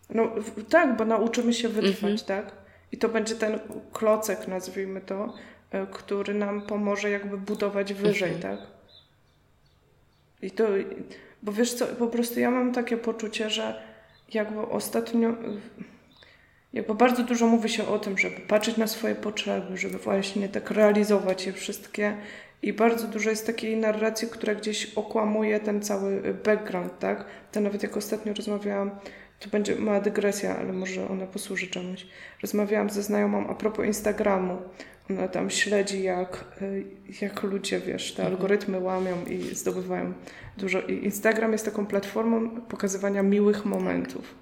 No 0.09 0.31
tak, 0.69 0.97
bo 0.97 1.05
nauczymy 1.05 1.53
się 1.53 1.69
wytrwać, 1.69 2.21
mhm. 2.21 2.27
tak? 2.27 2.51
I 2.91 2.97
to 2.97 3.09
będzie 3.09 3.35
ten 3.35 3.59
klocek, 3.93 4.47
nazwijmy 4.47 5.01
to, 5.01 5.33
e, 5.71 5.87
który 5.87 6.33
nam 6.33 6.61
pomoże 6.61 7.09
jakby 7.09 7.37
budować 7.37 7.93
wyżej, 7.93 8.33
mhm. 8.33 8.57
tak? 8.57 8.67
I 10.41 10.51
to, 10.51 10.67
bo 11.43 11.51
wiesz 11.51 11.73
co, 11.73 11.87
po 11.87 12.07
prostu 12.07 12.39
ja 12.39 12.51
mam 12.51 12.73
takie 12.73 12.97
poczucie, 12.97 13.49
że 13.49 13.81
jakby 14.33 14.61
ostatnio, 14.61 15.33
jakby 16.73 16.95
bardzo 16.95 17.23
dużo 17.23 17.47
mówi 17.47 17.69
się 17.69 17.87
o 17.87 17.99
tym, 17.99 18.17
żeby 18.17 18.35
patrzeć 18.35 18.77
na 18.77 18.87
swoje 18.87 19.15
potrzeby, 19.15 19.77
żeby 19.77 19.97
właśnie 19.97 20.49
tak 20.49 20.71
realizować 20.71 21.45
je 21.45 21.53
wszystkie 21.53 22.17
i 22.61 22.73
bardzo 22.73 23.07
dużo 23.07 23.29
jest 23.29 23.45
takiej 23.45 23.77
narracji, 23.77 24.27
która 24.27 24.55
gdzieś 24.55 24.93
okłamuje 24.95 25.59
ten 25.59 25.81
cały 25.81 26.33
background, 26.45 26.99
tak? 26.99 27.25
To 27.51 27.61
nawet 27.61 27.83
jak 27.83 27.97
ostatnio 27.97 28.33
rozmawiałam, 28.33 28.91
to 29.39 29.49
będzie 29.49 29.75
mała 29.75 29.99
dygresja, 29.99 30.57
ale 30.57 30.73
może 30.73 31.09
ona 31.09 31.25
posłuży 31.25 31.67
czemuś. 31.67 32.07
Rozmawiałam 32.41 32.89
ze 32.89 33.03
znajomą 33.03 33.47
a 33.47 33.55
propos 33.55 33.85
Instagramu. 33.85 34.57
Ona 35.09 35.27
tam 35.27 35.49
śledzi, 35.49 36.03
jak, 36.03 36.45
jak 37.21 37.43
ludzie, 37.43 37.79
wiesz, 37.79 38.13
te 38.13 38.23
mhm. 38.23 38.35
algorytmy 38.35 38.79
łamią 38.79 39.25
i 39.25 39.55
zdobywają 39.55 40.13
dużo. 40.57 40.81
I 40.81 41.05
Instagram 41.05 41.51
jest 41.51 41.65
taką 41.65 41.85
platformą 41.85 42.61
pokazywania 42.61 43.23
miłych 43.23 43.65
momentów. 43.65 44.35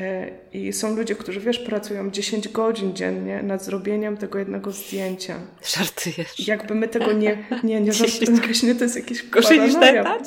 E, 0.00 0.30
I 0.52 0.72
są 0.72 0.96
ludzie, 0.96 1.14
którzy, 1.14 1.40
wiesz, 1.40 1.58
pracują 1.58 2.10
10 2.10 2.48
godzin 2.48 2.96
dziennie 2.96 3.42
nad 3.42 3.64
zrobieniem 3.64 4.16
tego 4.16 4.38
jednego 4.38 4.70
zdjęcia. 4.70 5.36
Żartujesz. 5.64 6.48
Jakby 6.48 6.74
my 6.74 6.88
tego 6.88 7.12
nie... 7.12 7.44
Nie, 7.64 7.80
nie 7.80 7.92
żartujesz. 8.32 8.60
to 8.78 8.84
jest 8.84 8.96
jakieś 8.96 9.28
Gorzej 9.28 9.60
niż 9.60 9.74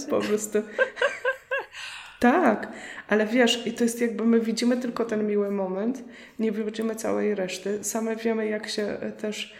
po 0.09 0.19
prostu. 0.19 0.59
Tak, 2.23 2.71
ale 3.07 3.25
wiesz, 3.25 3.67
i 3.67 3.73
to 3.73 3.83
jest 3.83 4.01
jakby 4.01 4.25
my 4.25 4.39
widzimy 4.39 4.77
tylko 4.77 5.05
ten 5.05 5.27
miły 5.27 5.51
moment, 5.51 6.03
nie 6.39 6.51
widzimy 6.51 6.95
całej 6.95 7.35
reszty. 7.35 7.83
Same 7.83 8.15
wiemy, 8.15 8.47
jak 8.47 8.69
się 8.69 8.83
e, 8.83 9.11
też 9.11 9.53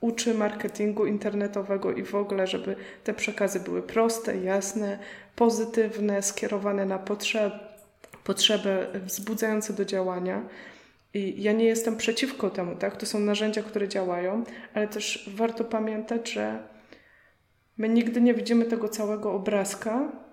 uczy 0.00 0.34
marketingu 0.34 1.06
internetowego 1.06 1.92
i 1.92 2.02
w 2.02 2.14
ogóle, 2.14 2.46
żeby 2.46 2.76
te 3.04 3.14
przekazy 3.14 3.60
były 3.60 3.82
proste, 3.82 4.36
jasne, 4.36 4.98
pozytywne, 5.36 6.22
skierowane 6.22 6.86
na 6.86 6.98
potrzeb, 6.98 7.52
potrzeby 8.24 8.86
wzbudzające 9.04 9.72
do 9.72 9.84
działania. 9.84 10.42
I 11.14 11.42
ja 11.42 11.52
nie 11.52 11.64
jestem 11.64 11.96
przeciwko 11.96 12.50
temu, 12.50 12.76
tak? 12.76 12.96
To 12.96 13.06
są 13.06 13.18
narzędzia, 13.18 13.62
które 13.62 13.88
działają, 13.88 14.44
ale 14.74 14.88
też 14.88 15.30
warto 15.36 15.64
pamiętać, 15.64 16.32
że 16.32 16.58
my 17.78 17.88
nigdy 17.88 18.20
nie 18.20 18.34
widzimy 18.34 18.64
tego 18.64 18.88
całego 18.88 19.32
obrazka, 19.32 20.27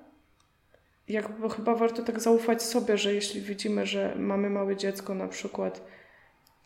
jakby 1.07 1.49
chyba 1.49 1.75
warto 1.75 2.03
tak 2.03 2.19
zaufać 2.19 2.63
sobie, 2.63 2.97
że 2.97 3.13
jeśli 3.13 3.41
widzimy, 3.41 3.85
że 3.85 4.15
mamy 4.15 4.49
małe 4.49 4.75
dziecko 4.75 5.15
na 5.15 5.27
przykład 5.27 5.81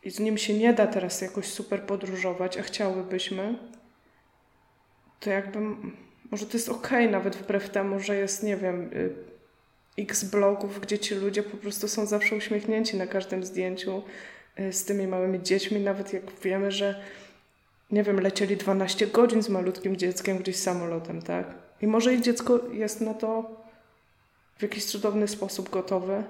i 0.04 0.12
z 0.12 0.20
nim 0.20 0.38
się 0.38 0.54
nie 0.54 0.74
da 0.74 0.88
teraz 0.88 1.22
jakoś 1.22 1.46
super 1.46 1.84
podróżować, 1.84 2.58
a 2.58 2.62
chciałybyśmy, 2.62 3.56
to 5.20 5.30
jakby 5.30 5.60
może 6.32 6.46
to 6.46 6.58
jest 6.58 6.70
okej 6.70 7.00
okay, 7.00 7.12
nawet 7.12 7.36
wbrew 7.36 7.70
temu, 7.70 8.00
że 8.00 8.16
jest, 8.16 8.44
nie 8.44 8.58
wiem, 8.58 8.90
y, 8.94 9.14
x 9.98 10.24
blogów, 10.24 10.80
gdzie 10.80 11.00
ci 11.00 11.16
ludzie 11.16 11.44
po 11.44 11.58
prostu 11.58 11.88
są 11.88 12.06
zawsze 12.06 12.36
uśmiechnięci 12.36 12.98
na 12.98 13.08
każdym 13.08 13.44
zdjęciu 13.44 14.04
y, 14.60 14.74
z 14.74 14.86
tymi 14.86 15.08
małymi 15.08 15.44
dziećmi, 15.44 15.80
nawet 15.80 16.14
jak 16.14 16.24
wiemy, 16.44 16.72
że 16.72 17.04
nie 17.92 18.04
wiem, 18.04 18.20
lecieli 18.20 18.58
12 18.58 19.08
godzin 19.08 19.44
z 19.44 19.50
malutkim 19.50 19.98
dzieckiem 19.98 20.38
gdzieś 20.38 20.56
samolotem, 20.56 21.22
tak? 21.22 21.48
I 21.82 21.88
może 21.88 22.14
ich 22.14 22.22
dziecko 22.22 22.60
jest 22.72 23.02
na 23.02 23.14
to 23.14 23.60
w 24.60 24.62
jakiś 24.62 24.86
cudowny 24.86 25.28
sposób 25.28 25.70
gotowy. 25.70 26.24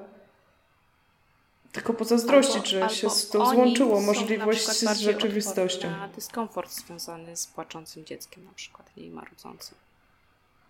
Tylko 1.71 1.93
pozazdrościć, 1.93 2.55
albo, 2.55 2.67
że 2.67 2.81
albo 2.81 2.93
się 2.95 3.09
z 3.09 3.29
to 3.29 3.45
złączyło 3.45 4.01
możliwość 4.01 4.67
z 4.67 4.99
rzeczywistością. 4.99 5.89
Na 5.91 6.07
dyskomfort 6.07 6.71
związany 6.71 7.37
z 7.37 7.47
płaczącym 7.47 8.05
dzieckiem 8.05 8.45
na 8.45 8.51
przykład, 8.53 8.97
nie 8.97 9.09
marudzącym. 9.09 9.77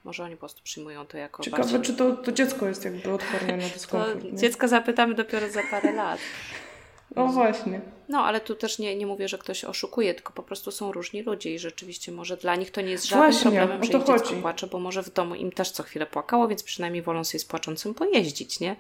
Może 0.03 0.23
oni 0.23 0.35
po 0.35 0.39
prostu 0.39 0.61
przyjmują 0.63 1.05
to 1.05 1.17
jako 1.17 1.43
Ciekawe, 1.43 1.63
bardziej... 1.63 1.81
czy 1.81 1.93
to, 1.93 2.15
to 2.15 2.31
dziecko 2.31 2.67
jest 2.67 2.85
jakby 2.85 3.13
odporne 3.13 3.57
na 3.57 3.69
dyskomfort. 3.75 4.25
Dziecko 4.33 4.67
zapytamy 4.67 5.15
dopiero 5.15 5.49
za 5.49 5.61
parę 5.71 5.91
lat. 5.91 6.19
O 7.15 7.27
właśnie. 7.27 7.81
No, 8.09 8.19
ale 8.23 8.41
tu 8.41 8.55
też 8.55 8.79
nie, 8.79 8.95
nie 8.95 9.05
mówię, 9.07 9.27
że 9.27 9.37
ktoś 9.37 9.65
oszukuje, 9.65 10.13
tylko 10.13 10.33
po 10.33 10.43
prostu 10.43 10.71
są 10.71 10.91
różni 10.91 11.21
ludzie 11.21 11.53
i 11.53 11.59
rzeczywiście 11.59 12.11
może 12.11 12.37
dla 12.37 12.55
nich 12.55 12.71
to 12.71 12.81
nie 12.81 12.91
jest 12.91 13.05
żadnym 13.05 13.31
właśnie, 13.31 13.51
problemem, 13.51 13.83
że 13.83 13.91
ich 13.91 14.05
chodzi. 14.05 14.23
dziecko 14.23 14.35
płacze, 14.41 14.67
bo 14.67 14.79
może 14.79 15.03
w 15.03 15.13
domu 15.13 15.35
im 15.35 15.51
też 15.51 15.71
co 15.71 15.83
chwilę 15.83 16.05
płakało, 16.05 16.47
więc 16.47 16.63
przynajmniej 16.63 17.01
wolą 17.03 17.23
sobie 17.23 17.39
z 17.39 17.45
płaczącym 17.45 17.93
pojeździć, 17.93 18.59
nie? 18.59 18.75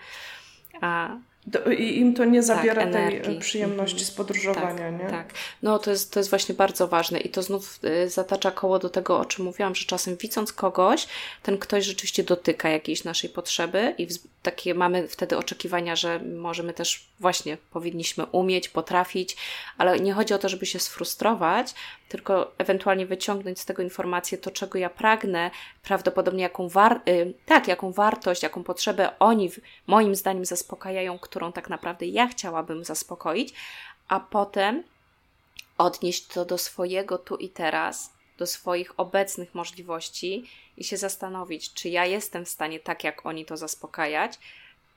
A 0.81 1.17
do, 1.49 1.71
I 1.71 1.97
im 1.97 2.13
to 2.13 2.25
nie 2.25 2.43
zabiera 2.43 2.87
tak, 2.87 3.23
tej 3.23 3.39
przyjemności 3.39 4.05
z 4.05 4.11
podróżowania, 4.11 4.91
tak, 4.91 4.99
nie? 4.99 5.09
Tak. 5.09 5.33
No 5.63 5.79
to 5.79 5.91
jest, 5.91 6.13
to 6.13 6.19
jest 6.19 6.29
właśnie 6.29 6.55
bardzo 6.55 6.87
ważne 6.87 7.19
i 7.19 7.29
to 7.29 7.41
znów 7.41 7.79
y, 7.83 8.09
zatacza 8.09 8.51
koło 8.51 8.79
do 8.79 8.89
tego, 8.89 9.19
o 9.19 9.25
czym 9.25 9.45
mówiłam, 9.45 9.75
że 9.75 9.85
czasem 9.85 10.15
widząc 10.15 10.53
kogoś, 10.53 11.07
ten 11.43 11.57
ktoś 11.57 11.85
rzeczywiście 11.85 12.23
dotyka 12.23 12.69
jakiejś 12.69 13.03
naszej 13.03 13.29
potrzeby 13.29 13.95
i 13.97 14.07
takie 14.43 14.73
mamy 14.73 15.07
wtedy 15.07 15.37
oczekiwania, 15.37 15.95
że 15.95 16.19
możemy 16.19 16.73
też 16.73 17.09
właśnie 17.19 17.57
powinniśmy 17.71 18.25
umieć, 18.25 18.69
potrafić, 18.69 19.37
ale 19.77 19.99
nie 19.99 20.13
chodzi 20.13 20.33
o 20.33 20.37
to, 20.37 20.49
żeby 20.49 20.65
się 20.65 20.79
sfrustrować, 20.79 21.73
tylko 22.09 22.51
ewentualnie 22.57 23.05
wyciągnąć 23.05 23.59
z 23.59 23.65
tego 23.65 23.83
informację 23.83 24.37
to, 24.37 24.51
czego 24.51 24.77
ja 24.77 24.89
pragnę, 24.89 25.51
prawdopodobnie 25.83 26.43
jaką, 26.43 26.69
war 26.69 27.01
y, 27.09 27.33
tak, 27.45 27.67
jaką 27.67 27.91
wartość, 27.91 28.43
jaką 28.43 28.63
potrzebę 28.63 29.19
oni 29.19 29.49
moim 29.87 30.15
zdaniem 30.15 30.45
zaspokajają, 30.45 31.19
którą 31.19 31.38
tak 31.53 31.69
naprawdę 31.69 32.05
ja 32.05 32.27
chciałabym 32.27 32.83
zaspokoić, 32.83 33.53
a 34.07 34.19
potem 34.19 34.83
odnieść 35.77 36.27
to 36.27 36.45
do 36.45 36.57
swojego 36.57 37.17
tu 37.17 37.35
i 37.35 37.49
teraz, 37.49 38.13
do 38.37 38.47
swoich 38.47 38.99
obecnych 38.99 39.55
możliwości 39.55 40.49
i 40.77 40.83
się 40.83 40.97
zastanowić, 40.97 41.73
czy 41.73 41.89
ja 41.89 42.05
jestem 42.05 42.45
w 42.45 42.49
stanie 42.49 42.79
tak 42.79 43.03
jak 43.03 43.25
oni 43.25 43.45
to 43.45 43.57
zaspokajać, 43.57 44.39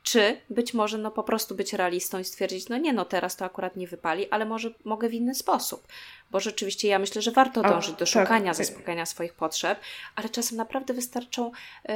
czy 0.03 0.41
być 0.51 0.75
może 0.75 0.99
no 0.99 1.11
po 1.11 1.23
prostu 1.23 1.55
być 1.55 1.73
realistą 1.73 2.19
i 2.19 2.25
stwierdzić, 2.25 2.69
no 2.69 2.79
nie, 2.79 2.93
no 2.93 3.05
teraz 3.05 3.37
to 3.37 3.45
akurat 3.45 3.77
nie 3.77 3.87
wypali, 3.87 4.31
ale 4.31 4.45
może 4.45 4.71
mogę 4.85 5.09
w 5.09 5.15
inny 5.15 5.35
sposób. 5.35 5.87
Bo 6.31 6.41
rzeczywiście 6.41 6.89
ja 6.89 6.99
myślę, 6.99 7.23
że 7.23 7.31
warto 7.31 7.63
dążyć 7.63 7.93
do 7.93 7.99
tak. 7.99 8.09
szukania, 8.09 8.55
zaspokajania 8.55 9.07
swoich 9.07 9.35
potrzeb, 9.35 9.81
ale 10.17 10.29
czasem 10.29 10.59
naprawdę 10.59 10.95
wystarczą 10.95 11.53
y, 11.89 11.93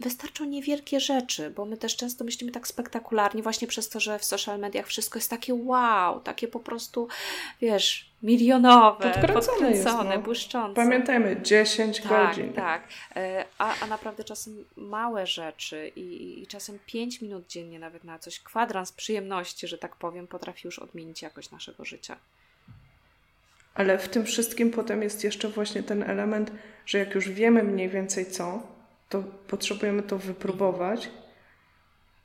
wystarczą 0.00 0.44
niewielkie 0.44 1.00
rzeczy, 1.00 1.50
bo 1.50 1.64
my 1.64 1.76
też 1.76 1.96
często 1.96 2.24
myślimy 2.24 2.52
tak 2.52 2.68
spektakularnie, 2.68 3.42
właśnie 3.42 3.68
przez 3.68 3.88
to, 3.88 4.00
że 4.00 4.18
w 4.18 4.24
social 4.24 4.58
mediach 4.58 4.86
wszystko 4.86 5.18
jest 5.18 5.30
takie 5.30 5.54
wow, 5.54 6.20
takie 6.20 6.48
po 6.48 6.60
prostu, 6.60 7.08
wiesz, 7.60 8.10
milionowe, 8.22 9.04
podkręcone, 9.04 9.34
podkręcone 9.34 9.70
jest, 9.70 10.16
no. 10.16 10.18
błyszczące. 10.18 10.74
Pamiętajmy, 10.74 11.42
10 11.42 12.00
tak, 12.00 12.08
godzin. 12.08 12.52
Tak, 12.52 12.82
e, 13.16 13.44
a, 13.58 13.74
a 13.80 13.86
naprawdę 13.86 14.24
czasem 14.24 14.64
małe 14.76 15.26
rzeczy 15.26 15.92
i, 15.96 16.40
i 16.42 16.46
czasem 16.46 16.78
5 16.86 17.22
minut 17.22 17.46
dziennie 17.48 17.78
nawet 17.78 18.04
na 18.04 18.18
coś, 18.18 18.40
kwadrans 18.40 18.92
przyjemności, 18.92 19.68
że 19.68 19.78
tak 19.78 19.96
powiem, 19.96 20.26
potrafi 20.26 20.60
już 20.64 20.78
odmienić 20.78 21.22
jakość 21.22 21.50
naszego 21.50 21.84
życia. 21.84 22.16
Ale 23.74 23.98
w 23.98 24.08
tym 24.08 24.24
wszystkim 24.24 24.70
potem 24.70 25.02
jest 25.02 25.24
jeszcze 25.24 25.48
właśnie 25.48 25.82
ten 25.82 26.02
element, 26.02 26.52
że 26.86 26.98
jak 26.98 27.14
już 27.14 27.28
wiemy 27.28 27.62
mniej 27.62 27.88
więcej 27.88 28.26
co, 28.26 28.77
to 29.08 29.22
potrzebujemy 29.48 30.02
to 30.02 30.18
wypróbować 30.18 31.10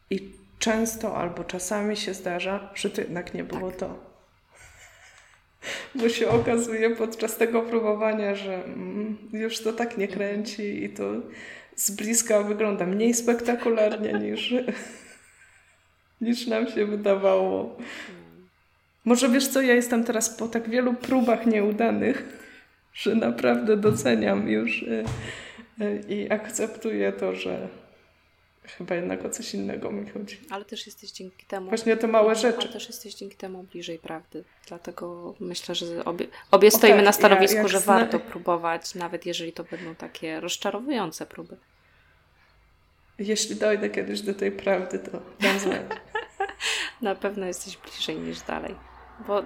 i 0.10 0.32
często 0.60 1.18
albo 1.18 1.44
czasami 1.44 1.98
się 1.98 2.14
zdarza, 2.14 2.70
że 2.76 2.90
to 2.90 3.02
jednak 3.02 3.34
nie 3.34 3.44
było 3.44 3.70
tak. 3.72 3.80
to. 3.80 4.14
Bo 5.96 6.10
się 6.10 6.30
okazuje 6.30 6.96
podczas 6.96 7.38
tego 7.38 7.62
próbowania, 7.62 8.36
że 8.36 8.66
mm, 8.66 9.18
już 9.34 9.60
to 9.60 9.74
tak 9.74 9.98
nie 9.98 10.08
kręci 10.08 10.84
i 10.84 10.90
to 10.90 11.04
z 11.76 11.92
bliska 11.92 12.44
wygląda 12.44 12.86
mniej 12.86 13.14
spektakularnie 13.14 14.14
niż, 14.14 14.54
niż 16.22 16.48
nam 16.48 16.68
się 16.68 16.86
wydawało. 16.86 17.78
Może 19.06 19.30
wiesz 19.30 19.48
co, 19.48 19.62
ja 19.62 19.74
jestem 19.74 20.04
teraz 20.04 20.30
po 20.30 20.48
tak 20.48 20.70
wielu 20.70 20.94
próbach 20.94 21.46
nieudanych, 21.46 22.24
że 22.94 23.16
naprawdę 23.16 23.78
doceniam 23.78 24.50
już 24.50 24.84
y, 24.84 25.04
i 26.10 26.32
akceptuję 26.32 27.12
to, 27.12 27.36
że 27.36 27.68
chyba 28.64 28.96
jednak 28.96 29.26
o 29.26 29.30
coś 29.30 29.54
innego 29.54 29.92
mi 29.92 30.10
chodzi. 30.10 30.40
Ale 30.50 30.66
też 30.66 30.86
jesteś 30.86 31.12
dzięki 31.12 31.46
temu. 31.46 31.70
Właśnie 31.70 31.98
te 31.98 32.08
małe 32.08 32.36
rzeczy. 32.36 32.60
Ale 32.62 32.70
też 32.74 32.88
jesteś 32.88 33.16
dzięki 33.16 33.38
temu 33.38 33.64
bliżej 33.64 34.00
prawdy. 34.00 34.44
Dlatego 34.68 35.36
myślę, 35.40 35.76
że 35.76 36.06
obie, 36.06 36.28
obie 36.52 36.72
stoimy 36.72 36.98
tak, 36.98 37.06
na 37.06 37.12
stanowisku, 37.12 37.58
ja, 37.58 37.68
że 37.68 37.80
zna... 37.80 37.94
warto 37.94 38.20
próbować, 38.20 38.96
nawet 38.96 39.26
jeżeli 39.26 39.54
to 39.54 39.64
będą 39.64 39.96
takie 39.96 40.40
rozczarowujące 40.40 41.26
próby. 41.26 41.58
Jeśli 43.20 43.56
dojdę 43.56 43.90
kiedyś 43.90 44.22
do 44.22 44.34
tej 44.34 44.52
prawdy, 44.52 45.00
to 45.00 45.22
dam 45.40 45.60
znać. 45.60 45.82
na 47.02 47.16
pewno 47.16 47.46
jesteś 47.46 47.78
bliżej 47.78 48.16
niż 48.16 48.42
dalej. 48.42 48.76
Bo 49.28 49.44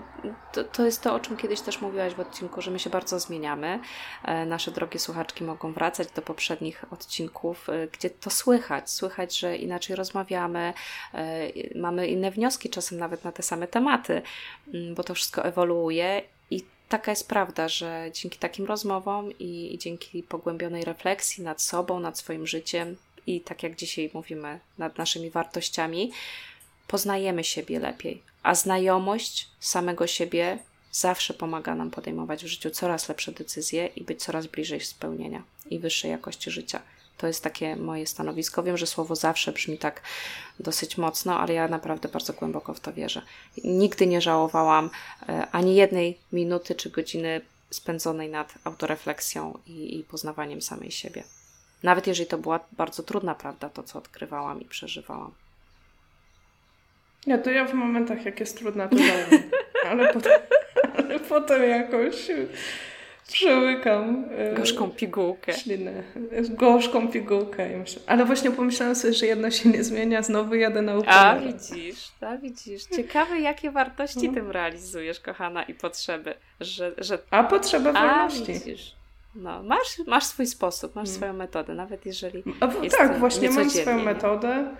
to, 0.53 0.63
to, 0.63 0.86
jest 0.86 1.01
to, 1.01 1.13
o 1.13 1.19
czym 1.19 1.38
kiedyś 1.38 1.62
też 1.62 1.82
mówiłaś 1.82 2.13
w 2.13 2.19
odcinku, 2.19 2.62
że 2.62 2.71
my 2.71 2.80
się 2.80 2.89
bardzo 2.89 3.19
zmieniamy. 3.19 3.80
E, 4.23 4.45
nasze 4.45 4.71
drogie 4.71 4.99
słuchaczki 4.99 5.43
mogą 5.43 5.73
wracać 5.73 6.08
do 6.12 6.21
poprzednich 6.21 6.86
odcinków, 6.91 7.69
e, 7.69 7.88
gdzie 7.88 8.10
to 8.10 8.30
słychać. 8.30 8.89
Słychać, 8.89 9.39
że 9.39 9.58
inaczej 9.58 9.95
rozmawiamy, 9.95 10.73
e, 11.13 11.47
mamy 11.75 12.08
inne 12.08 12.32
wnioski, 12.32 12.69
czasem 12.69 12.97
nawet 12.97 13.23
na 13.23 13.32
te 13.32 13.43
same 13.43 13.67
tematy, 13.67 14.21
mm, 14.73 14.95
bo 14.95 15.03
to 15.03 15.13
wszystko 15.13 15.45
ewoluuje 15.45 16.21
i 16.51 16.63
taka 16.89 17.12
jest 17.12 17.27
prawda, 17.27 17.69
że 17.69 18.10
dzięki 18.13 18.39
takim 18.39 18.65
rozmowom 18.65 19.32
i, 19.39 19.75
i 19.75 19.77
dzięki 19.77 20.23
pogłębionej 20.23 20.86
refleksji 20.86 21.43
nad 21.43 21.62
sobą, 21.62 21.99
nad 21.99 22.17
swoim 22.17 22.47
życiem 22.47 22.95
i 23.27 23.41
tak 23.41 23.63
jak 23.63 23.75
dzisiaj 23.75 24.12
mówimy, 24.13 24.60
nad 24.77 24.97
naszymi 24.97 25.30
wartościami, 25.30 26.12
poznajemy 26.88 27.43
siebie 27.43 27.80
lepiej 27.80 28.21
a 28.47 28.56
znajomość 28.56 29.47
samego 29.60 30.08
siebie 30.08 30.60
zawsze 30.91 31.34
pomaga 31.34 31.76
nam 31.76 31.91
podejmować 31.91 32.43
w 32.43 32.47
życiu 32.47 32.69
coraz 32.69 33.10
lepsze 33.10 33.32
decyzje 33.32 33.88
i 33.88 34.04
być 34.04 34.23
coraz 34.23 34.47
bliżej 34.47 34.82
spełnienia 34.82 35.43
i 35.69 35.80
wyższej 35.80 36.12
jakości 36.12 36.52
życia. 36.52 36.82
To 37.17 37.28
jest 37.28 37.43
takie 37.43 37.76
moje 37.76 38.08
stanowisko. 38.08 38.63
Wiem, 38.63 38.78
że 38.78 38.88
słowo 38.88 39.15
zawsze 39.15 39.52
brzmi 39.52 39.78
tak 39.78 40.02
dosyć 40.60 40.97
mocno, 40.97 41.39
ale 41.39 41.54
ja 41.54 41.67
naprawdę 41.67 42.10
bardzo 42.10 42.34
głęboko 42.34 42.73
w 42.73 42.80
to 42.80 42.93
wierzę. 42.93 43.21
Nigdy 43.63 44.08
nie 44.08 44.21
żałowałam 44.21 44.89
e, 45.30 45.47
ani 45.52 45.76
jednej 45.76 46.17
minuty 46.32 46.76
czy 46.76 46.89
godziny 46.89 47.41
spędzonej 47.69 48.30
nad 48.30 48.54
autorefleksją 48.63 49.60
i, 49.65 50.00
i 50.00 50.04
poznawaniem 50.04 50.62
samej 50.62 50.91
siebie. 50.91 51.23
Nawet 51.84 52.08
jeżeli 52.08 52.30
to 52.30 52.38
była 52.38 52.60
bardzo 52.71 53.04
trudna 53.04 53.36
prawda, 53.36 53.69
to 53.69 53.84
co 53.84 54.00
odkrywałam 54.00 54.62
i 54.62 54.65
przeżywałam. 54.65 55.32
Nie, 57.27 57.38
to 57.38 57.51
ja 57.51 57.65
w 57.65 57.73
momentach, 57.73 58.25
jak 58.25 58.39
jest 58.39 58.58
trudna, 58.58 58.88
to 58.88 58.97
żałuję. 58.97 59.43
Ale 59.89 60.13
potem, 60.13 60.32
ale 60.97 61.19
potem 61.19 61.69
jakoś 61.69 62.32
przełykam. 63.27 64.25
E, 64.38 64.53
gorzką 64.53 64.89
pigułkę. 64.91 65.53
Ślinę. 65.53 66.03
Gorzką 66.49 67.08
pigułkę. 67.08 67.69
Ale 68.08 68.25
właśnie 68.25 68.51
pomyślałam 68.51 68.95
sobie, 68.95 69.13
że 69.13 69.25
jedno 69.25 69.51
się 69.51 69.69
nie 69.69 69.84
zmienia, 69.84 70.21
znowu 70.21 70.56
jadę 70.56 70.82
na 70.82 70.97
upomierę. 70.97 71.19
A 71.19 71.39
widzisz, 71.39 72.12
a 72.21 72.38
widzisz. 72.38 72.84
Ciekawe, 72.84 73.39
jakie 73.39 73.71
wartości 73.71 74.27
no. 74.27 74.34
tym 74.34 74.51
realizujesz, 74.51 75.19
kochana, 75.19 75.63
i 75.63 75.73
potrzeby. 75.73 76.34
Że, 76.60 76.91
że... 76.97 77.19
A 77.32 77.43
potrzebę 77.43 77.93
wolności. 77.93 78.51
A, 78.51 78.53
widzisz. 78.53 78.95
No, 79.36 79.63
masz, 79.63 79.99
masz 80.08 80.23
swój 80.23 80.47
sposób, 80.47 80.95
masz 80.95 81.06
hmm. 81.06 81.17
swoją 81.17 81.34
metodę, 81.34 81.73
nawet 81.73 82.06
jeżeli. 82.06 82.43
A, 82.60 82.67
tak, 82.97 83.19
właśnie 83.19 83.49
mam 83.49 83.69
swoją 83.69 84.03
metodę, 84.03 84.75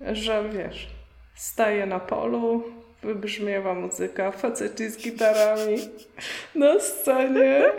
że 0.00 0.48
wiesz, 0.48 0.88
Staję 1.34 1.86
na 1.86 2.00
polu, 2.00 2.62
wybrzmiewa 3.02 3.74
muzyka, 3.74 4.32
faceci 4.32 4.90
z 4.90 4.96
gitarami 4.96 5.76
na 6.54 6.80
scenie. 6.80 7.72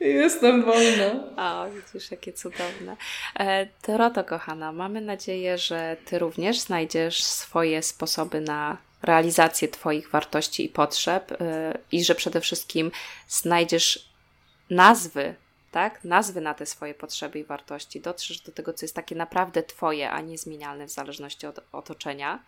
Jestem 0.00 0.64
wolna. 0.64 1.10
O, 1.36 1.70
widzisz, 1.70 2.10
jakie 2.10 2.32
cudowne. 2.32 2.96
E, 3.40 3.66
Doroto, 3.86 4.24
kochana, 4.24 4.72
mamy 4.72 5.00
nadzieję, 5.00 5.58
że 5.58 5.96
Ty 6.04 6.18
również 6.18 6.60
znajdziesz 6.60 7.24
swoje 7.24 7.82
sposoby 7.82 8.40
na 8.40 8.76
realizację 9.02 9.68
Twoich 9.68 10.10
wartości 10.10 10.64
i 10.64 10.68
potrzeb 10.68 11.32
e, 11.32 11.78
i 11.92 12.04
że 12.04 12.14
przede 12.14 12.40
wszystkim 12.40 12.90
znajdziesz 13.28 14.08
nazwy 14.70 15.34
tak? 15.70 16.04
Nazwy 16.04 16.40
na 16.40 16.54
te 16.54 16.66
swoje 16.66 16.94
potrzeby 16.94 17.38
i 17.38 17.44
wartości, 17.44 18.00
dotrzesz 18.00 18.40
do 18.40 18.52
tego, 18.52 18.72
co 18.72 18.84
jest 18.84 18.96
takie 18.96 19.14
naprawdę 19.14 19.62
Twoje, 19.62 20.10
a 20.10 20.20
nie 20.20 20.38
zmienialne 20.38 20.86
w 20.86 20.90
zależności 20.90 21.46
od 21.46 21.60
otoczenia. 21.72 22.42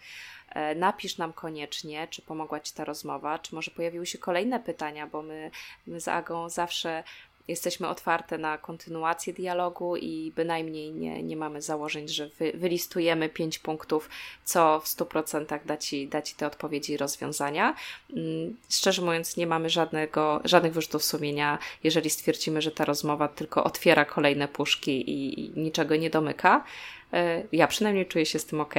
E, 0.51 0.75
napisz 0.75 1.19
nam 1.19 1.33
koniecznie, 1.33 2.09
czy 2.09 2.23
pomogła 2.23 2.61
Ci 2.61 2.75
ta 2.75 2.85
rozmowa, 2.85 3.39
czy 3.39 3.55
może 3.55 3.71
pojawiły 3.71 4.07
się 4.07 4.19
kolejne 4.19 4.61
pytania, 4.61 5.07
bo 5.07 5.23
my, 5.23 5.51
my 5.87 6.01
z 6.01 6.09
Agą 6.09 6.49
zawsze 6.49 7.05
jesteśmy 7.49 7.89
otwarte 7.89 8.39
na 8.39 8.59
kontynuację 8.59 9.33
dialogu 9.33 9.97
i 9.97 10.33
bynajmniej 10.37 10.93
nie, 10.93 11.23
nie 11.23 11.37
mamy 11.37 11.63
założeń, 11.63 12.09
że 12.09 12.29
wy, 12.29 12.53
wylistujemy 12.55 13.29
pięć 13.29 13.59
punktów, 13.59 14.11
co 14.45 14.81
w 14.81 14.87
100% 14.87 15.59
da 15.65 15.77
ci, 15.77 16.09
da 16.09 16.23
ci 16.23 16.35
te 16.35 16.47
odpowiedzi 16.47 16.93
i 16.93 16.97
rozwiązania. 16.97 17.75
Mm, 18.17 18.57
szczerze 18.71 19.03
mówiąc, 19.03 19.37
nie 19.37 19.47
mamy 19.47 19.71
żadnego, 19.71 20.41
żadnych 20.45 20.73
wyrzutów 20.73 21.05
sumienia, 21.05 21.59
jeżeli 21.85 22.11
stwierdzimy, 22.11 22.63
że 22.63 22.71
ta 22.71 22.85
rozmowa 22.85 23.29
tylko 23.29 23.65
otwiera 23.65 24.05
kolejne 24.05 24.49
puszki 24.49 25.11
i, 25.11 25.41
i 25.41 25.61
niczego 25.61 25.97
nie 25.97 26.11
domyka. 26.11 26.65
E, 27.13 27.43
ja 27.53 27.67
przynajmniej 27.67 28.07
czuję 28.07 28.27
się 28.27 28.39
z 28.39 28.45
tym 28.45 28.61
ok. 28.61 28.75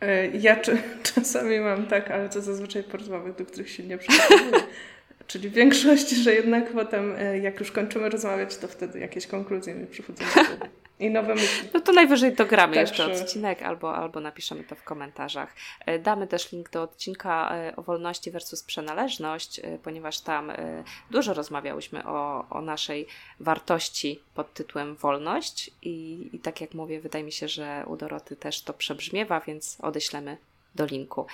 E, 0.00 0.26
ja 0.26 0.56
czasami 1.14 1.60
mam 1.60 1.86
tak, 1.86 2.10
ale 2.10 2.28
to 2.28 2.42
zazwyczaj 2.42 2.82
po 2.82 2.96
rozmowach, 2.96 3.36
do 3.36 3.46
których 3.46 3.70
się 3.70 3.82
nie 3.82 3.98
przygotowuję. 3.98 4.52
Czyli 5.28 5.50
większość, 5.50 6.10
że 6.10 6.34
jednak 6.34 6.72
potem, 6.72 7.14
e, 7.18 7.38
jak 7.38 7.60
już 7.60 7.72
kończymy 7.72 8.08
rozmawiać, 8.08 8.56
to 8.56 8.68
wtedy 8.68 8.98
jakieś 8.98 9.26
konkluzje 9.26 9.74
mi 9.74 9.86
przychodzą 9.86 10.24
i 11.00 11.10
nowe 11.10 11.34
myśli. 11.34 11.68
No 11.74 11.80
to 11.80 11.92
najwyżej 11.92 12.32
dogramy 12.32 12.74
tak, 12.74 12.80
jeszcze 12.80 13.06
odcinek 13.06 13.62
albo, 13.62 13.96
albo 13.96 14.20
napiszemy 14.20 14.64
to 14.64 14.74
w 14.74 14.82
komentarzach. 14.82 15.54
E, 15.86 15.98
damy 15.98 16.26
też 16.26 16.52
link 16.52 16.70
do 16.70 16.82
odcinka 16.82 17.56
e, 17.56 17.76
o 17.76 17.82
wolności 17.82 18.30
versus 18.30 18.62
przynależność, 18.62 19.60
ponieważ 19.82 20.20
tam 20.20 20.52
dużo 21.10 21.34
rozmawiałyśmy 21.34 22.04
o, 22.04 22.46
o 22.50 22.60
naszej 22.60 23.06
wartości 23.40 24.20
pod 24.34 24.54
tytułem 24.54 24.96
wolność 24.96 25.70
i, 25.82 26.28
i 26.32 26.38
tak 26.38 26.60
jak 26.60 26.74
mówię, 26.74 27.00
wydaje 27.00 27.24
mi 27.24 27.32
się, 27.32 27.48
że 27.48 27.84
u 27.86 27.96
Doroty 27.96 28.36
też 28.36 28.62
to 28.62 28.72
przebrzmiewa, 28.72 29.40
więc 29.40 29.78
odeślemy 29.80 30.36
do 30.74 30.86
linku. 30.86 31.26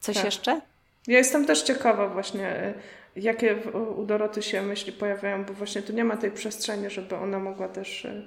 Coś 0.00 0.16
tak. 0.16 0.24
jeszcze? 0.24 0.60
Ja 1.10 1.18
jestem 1.18 1.46
też 1.46 1.62
ciekawa 1.62 2.08
właśnie, 2.08 2.48
e, 2.48 2.74
jakie 3.16 3.56
u 3.96 4.04
Doroty 4.04 4.42
się 4.42 4.62
myśli 4.62 4.92
pojawiają, 4.92 5.44
bo 5.44 5.54
właśnie 5.54 5.82
tu 5.82 5.92
nie 5.92 6.04
ma 6.04 6.16
tej 6.16 6.30
przestrzeni, 6.30 6.90
żeby 6.90 7.16
ona 7.16 7.38
mogła 7.38 7.68
też 7.68 8.04
e, 8.04 8.22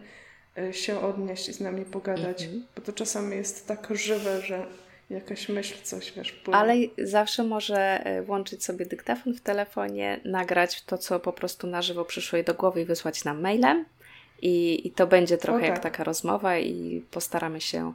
e, 0.57 0.73
się 0.73 0.99
odnieść 0.99 1.49
i 1.49 1.53
z 1.53 1.59
nami 1.59 1.85
pogadać, 1.85 2.43
mhm. 2.43 2.65
bo 2.75 2.81
to 2.81 2.93
czasami 2.93 3.35
jest 3.35 3.67
tak 3.67 3.87
żywe, 3.91 4.41
że 4.41 4.65
jakaś 5.09 5.49
myśl, 5.49 5.75
coś 5.83 6.11
wiesz, 6.11 6.31
płynie. 6.31 6.57
Ale 6.57 6.75
zawsze 6.97 7.43
może 7.43 8.03
włączyć 8.25 8.63
sobie 8.63 8.85
dyktafon 8.85 9.33
w 9.33 9.41
telefonie, 9.41 10.19
nagrać 10.25 10.83
to, 10.83 10.97
co 10.97 11.19
po 11.19 11.33
prostu 11.33 11.67
na 11.67 11.81
żywo 11.81 12.05
przyszło 12.05 12.37
jej 12.37 12.45
do 12.45 12.53
głowy 12.53 12.81
i 12.81 12.85
wysłać 12.85 13.23
nam 13.23 13.41
mailem. 13.41 13.85
I, 14.41 14.87
i 14.87 14.91
to 14.91 15.07
będzie 15.07 15.37
trochę 15.37 15.59
tak. 15.59 15.69
jak 15.69 15.79
taka 15.79 16.03
rozmowa 16.03 16.57
i 16.57 17.05
postaramy 17.11 17.61
się 17.61 17.93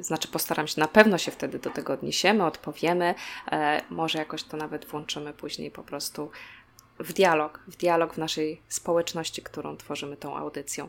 znaczy 0.00 0.28
postaram 0.28 0.66
się, 0.66 0.80
na 0.80 0.88
pewno 0.88 1.18
się 1.18 1.30
wtedy 1.30 1.58
do 1.58 1.70
tego 1.70 1.92
odniesiemy, 1.92 2.44
odpowiemy, 2.44 3.14
e, 3.52 3.82
może 3.90 4.18
jakoś 4.18 4.42
to 4.42 4.56
nawet 4.56 4.84
włączymy 4.84 5.32
później 5.32 5.70
po 5.70 5.82
prostu 5.82 6.30
w 6.98 7.12
dialog, 7.12 7.60
w 7.68 7.76
dialog 7.76 8.14
w 8.14 8.18
naszej 8.18 8.62
społeczności, 8.68 9.42
którą 9.42 9.76
tworzymy 9.76 10.16
tą 10.16 10.36
audycją. 10.36 10.88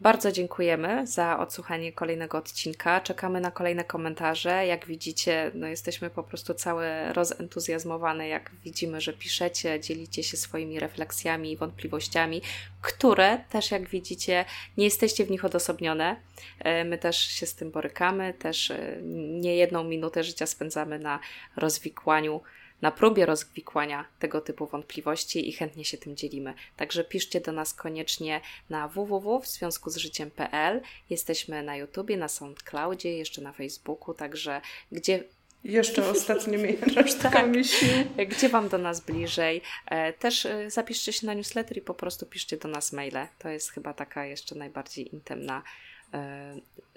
Bardzo 0.00 0.32
dziękujemy 0.32 1.06
za 1.06 1.38
odsłuchanie 1.38 1.92
kolejnego 1.92 2.38
odcinka. 2.38 3.00
Czekamy 3.00 3.40
na 3.40 3.50
kolejne 3.50 3.84
komentarze. 3.84 4.66
Jak 4.66 4.86
widzicie, 4.86 5.50
no 5.54 5.66
jesteśmy 5.66 6.10
po 6.10 6.22
prostu 6.22 6.54
całe 6.54 7.12
rozentuzjazmowane, 7.12 8.28
jak 8.28 8.50
widzimy, 8.64 9.00
że 9.00 9.12
piszecie, 9.12 9.80
dzielicie 9.80 10.22
się 10.22 10.36
swoimi 10.36 10.80
refleksjami 10.80 11.52
i 11.52 11.56
wątpliwościami, 11.56 12.42
które 12.82 13.38
też, 13.50 13.70
jak 13.70 13.88
widzicie, 13.88 14.44
nie 14.76 14.84
jesteście 14.84 15.24
w 15.24 15.30
nich 15.30 15.44
odosobnione. 15.44 16.16
E, 16.58 16.84
my 16.84 16.98
też 16.98 17.18
się 17.18 17.46
z 17.46 17.54
tym 17.54 17.70
borykamy, 17.70 18.34
też 18.34 18.70
e, 18.70 18.98
nie 19.40 19.56
jedną 19.56 19.84
minutę 19.84 20.24
życia 20.24 20.46
spędzamy 20.46 20.98
na 20.98 21.20
rozwikłaniu 21.56 22.40
na 22.82 22.90
próbie 22.90 23.26
rozwikłania 23.26 24.04
tego 24.18 24.40
typu 24.40 24.66
wątpliwości 24.66 25.48
i 25.48 25.52
chętnie 25.52 25.84
się 25.84 25.98
tym 25.98 26.16
dzielimy. 26.16 26.54
Także 26.76 27.04
piszcie 27.04 27.40
do 27.40 27.52
nas 27.52 27.74
koniecznie 27.74 28.40
na 28.70 28.88
www 28.88 29.40
w 29.40 29.46
związku 29.46 29.90
z 29.90 29.96
życiem.pl. 29.96 30.80
Jesteśmy 31.10 31.62
na 31.62 31.76
YouTubie, 31.76 32.16
na 32.16 32.28
SoundCloudzie, 32.28 33.16
jeszcze 33.16 33.42
na 33.42 33.52
Facebooku, 33.52 34.14
także 34.14 34.60
gdzie 34.92 35.24
jeszcze 35.64 36.08
ostatnimi 36.10 36.76
resztkami 36.96 37.62
tak. 37.62 37.72
sił. 37.72 37.88
Gdzie 38.28 38.48
Wam 38.48 38.68
do 38.68 38.78
nas 38.78 39.00
bliżej? 39.00 39.62
E, 39.86 40.12
też 40.12 40.46
e, 40.46 40.70
zapiszcie 40.70 41.12
się 41.12 41.26
na 41.26 41.34
newsletter 41.34 41.78
i 41.78 41.80
po 41.80 41.94
prostu 41.94 42.26
piszcie 42.26 42.56
do 42.56 42.68
nas 42.68 42.92
maile. 42.92 43.28
To 43.38 43.48
jest 43.48 43.72
chyba 43.72 43.94
taka 43.94 44.26
jeszcze 44.26 44.54
najbardziej 44.54 45.14
intymna 45.14 45.62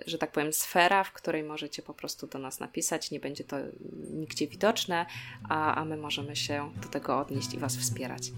że 0.06 0.18
tak 0.18 0.32
powiem, 0.32 0.54
sfera, 0.54 1.04
w 1.04 1.12
której 1.12 1.44
możecie 1.44 1.82
po 1.82 1.94
prostu 1.94 2.28
do 2.28 2.40
nas 2.40 2.60
napisać. 2.60 3.12
Nie 3.12 3.20
będzie 3.20 3.44
to 3.44 3.58
nigdzie 4.14 4.48
widoczne, 4.48 5.06
a, 5.50 5.76
a 5.76 5.86
my 5.86 5.98
możemy 5.98 6.36
się 6.36 6.72
do 6.84 6.88
tego 6.88 7.20
odnieść 7.20 7.54
i 7.54 7.58
Was 7.58 7.78
wspierać. 7.78 8.32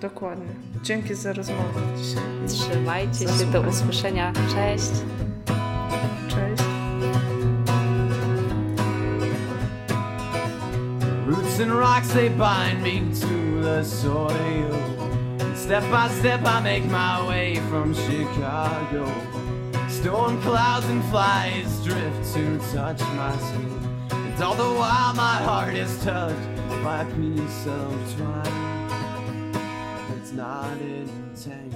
Dokładnie. 0.00 0.54
Dzięki 0.82 1.14
za 1.14 1.32
rozmowę 1.32 1.80
dzisiaj. 1.96 2.22
Trzymajcie 2.48 3.18
się, 3.18 3.46
do 3.52 3.60
usłyszenia. 3.60 4.32
Cześć. 4.32 4.90
Cześć. 6.28 6.62
Roots 11.26 11.60
and 11.60 11.72
rocks 11.72 12.08
they 12.08 12.30
bind 12.30 12.82
me 12.82 13.20
to 13.20 13.62
the 13.62 13.84
soil. 13.84 15.01
Step 15.62 15.88
by 15.92 16.08
step, 16.08 16.44
I 16.44 16.60
make 16.60 16.84
my 16.86 17.24
way 17.28 17.54
from 17.70 17.94
Chicago. 17.94 19.06
Storm 19.88 20.42
clouds 20.42 20.86
and 20.86 21.04
flies 21.04 21.84
drift 21.84 22.34
to 22.34 22.58
touch 22.72 23.00
my 23.14 23.36
skin. 23.36 24.08
And 24.10 24.42
all 24.42 24.56
the 24.56 24.64
while 24.64 25.14
my 25.14 25.36
heart 25.36 25.74
is 25.74 26.02
touched 26.02 26.56
by 26.82 27.02
a 27.02 27.04
piece 27.14 27.66
of 27.68 28.16
twine. 28.16 29.52
It's 30.18 30.32
not 30.32 30.76
entangled 30.80 31.71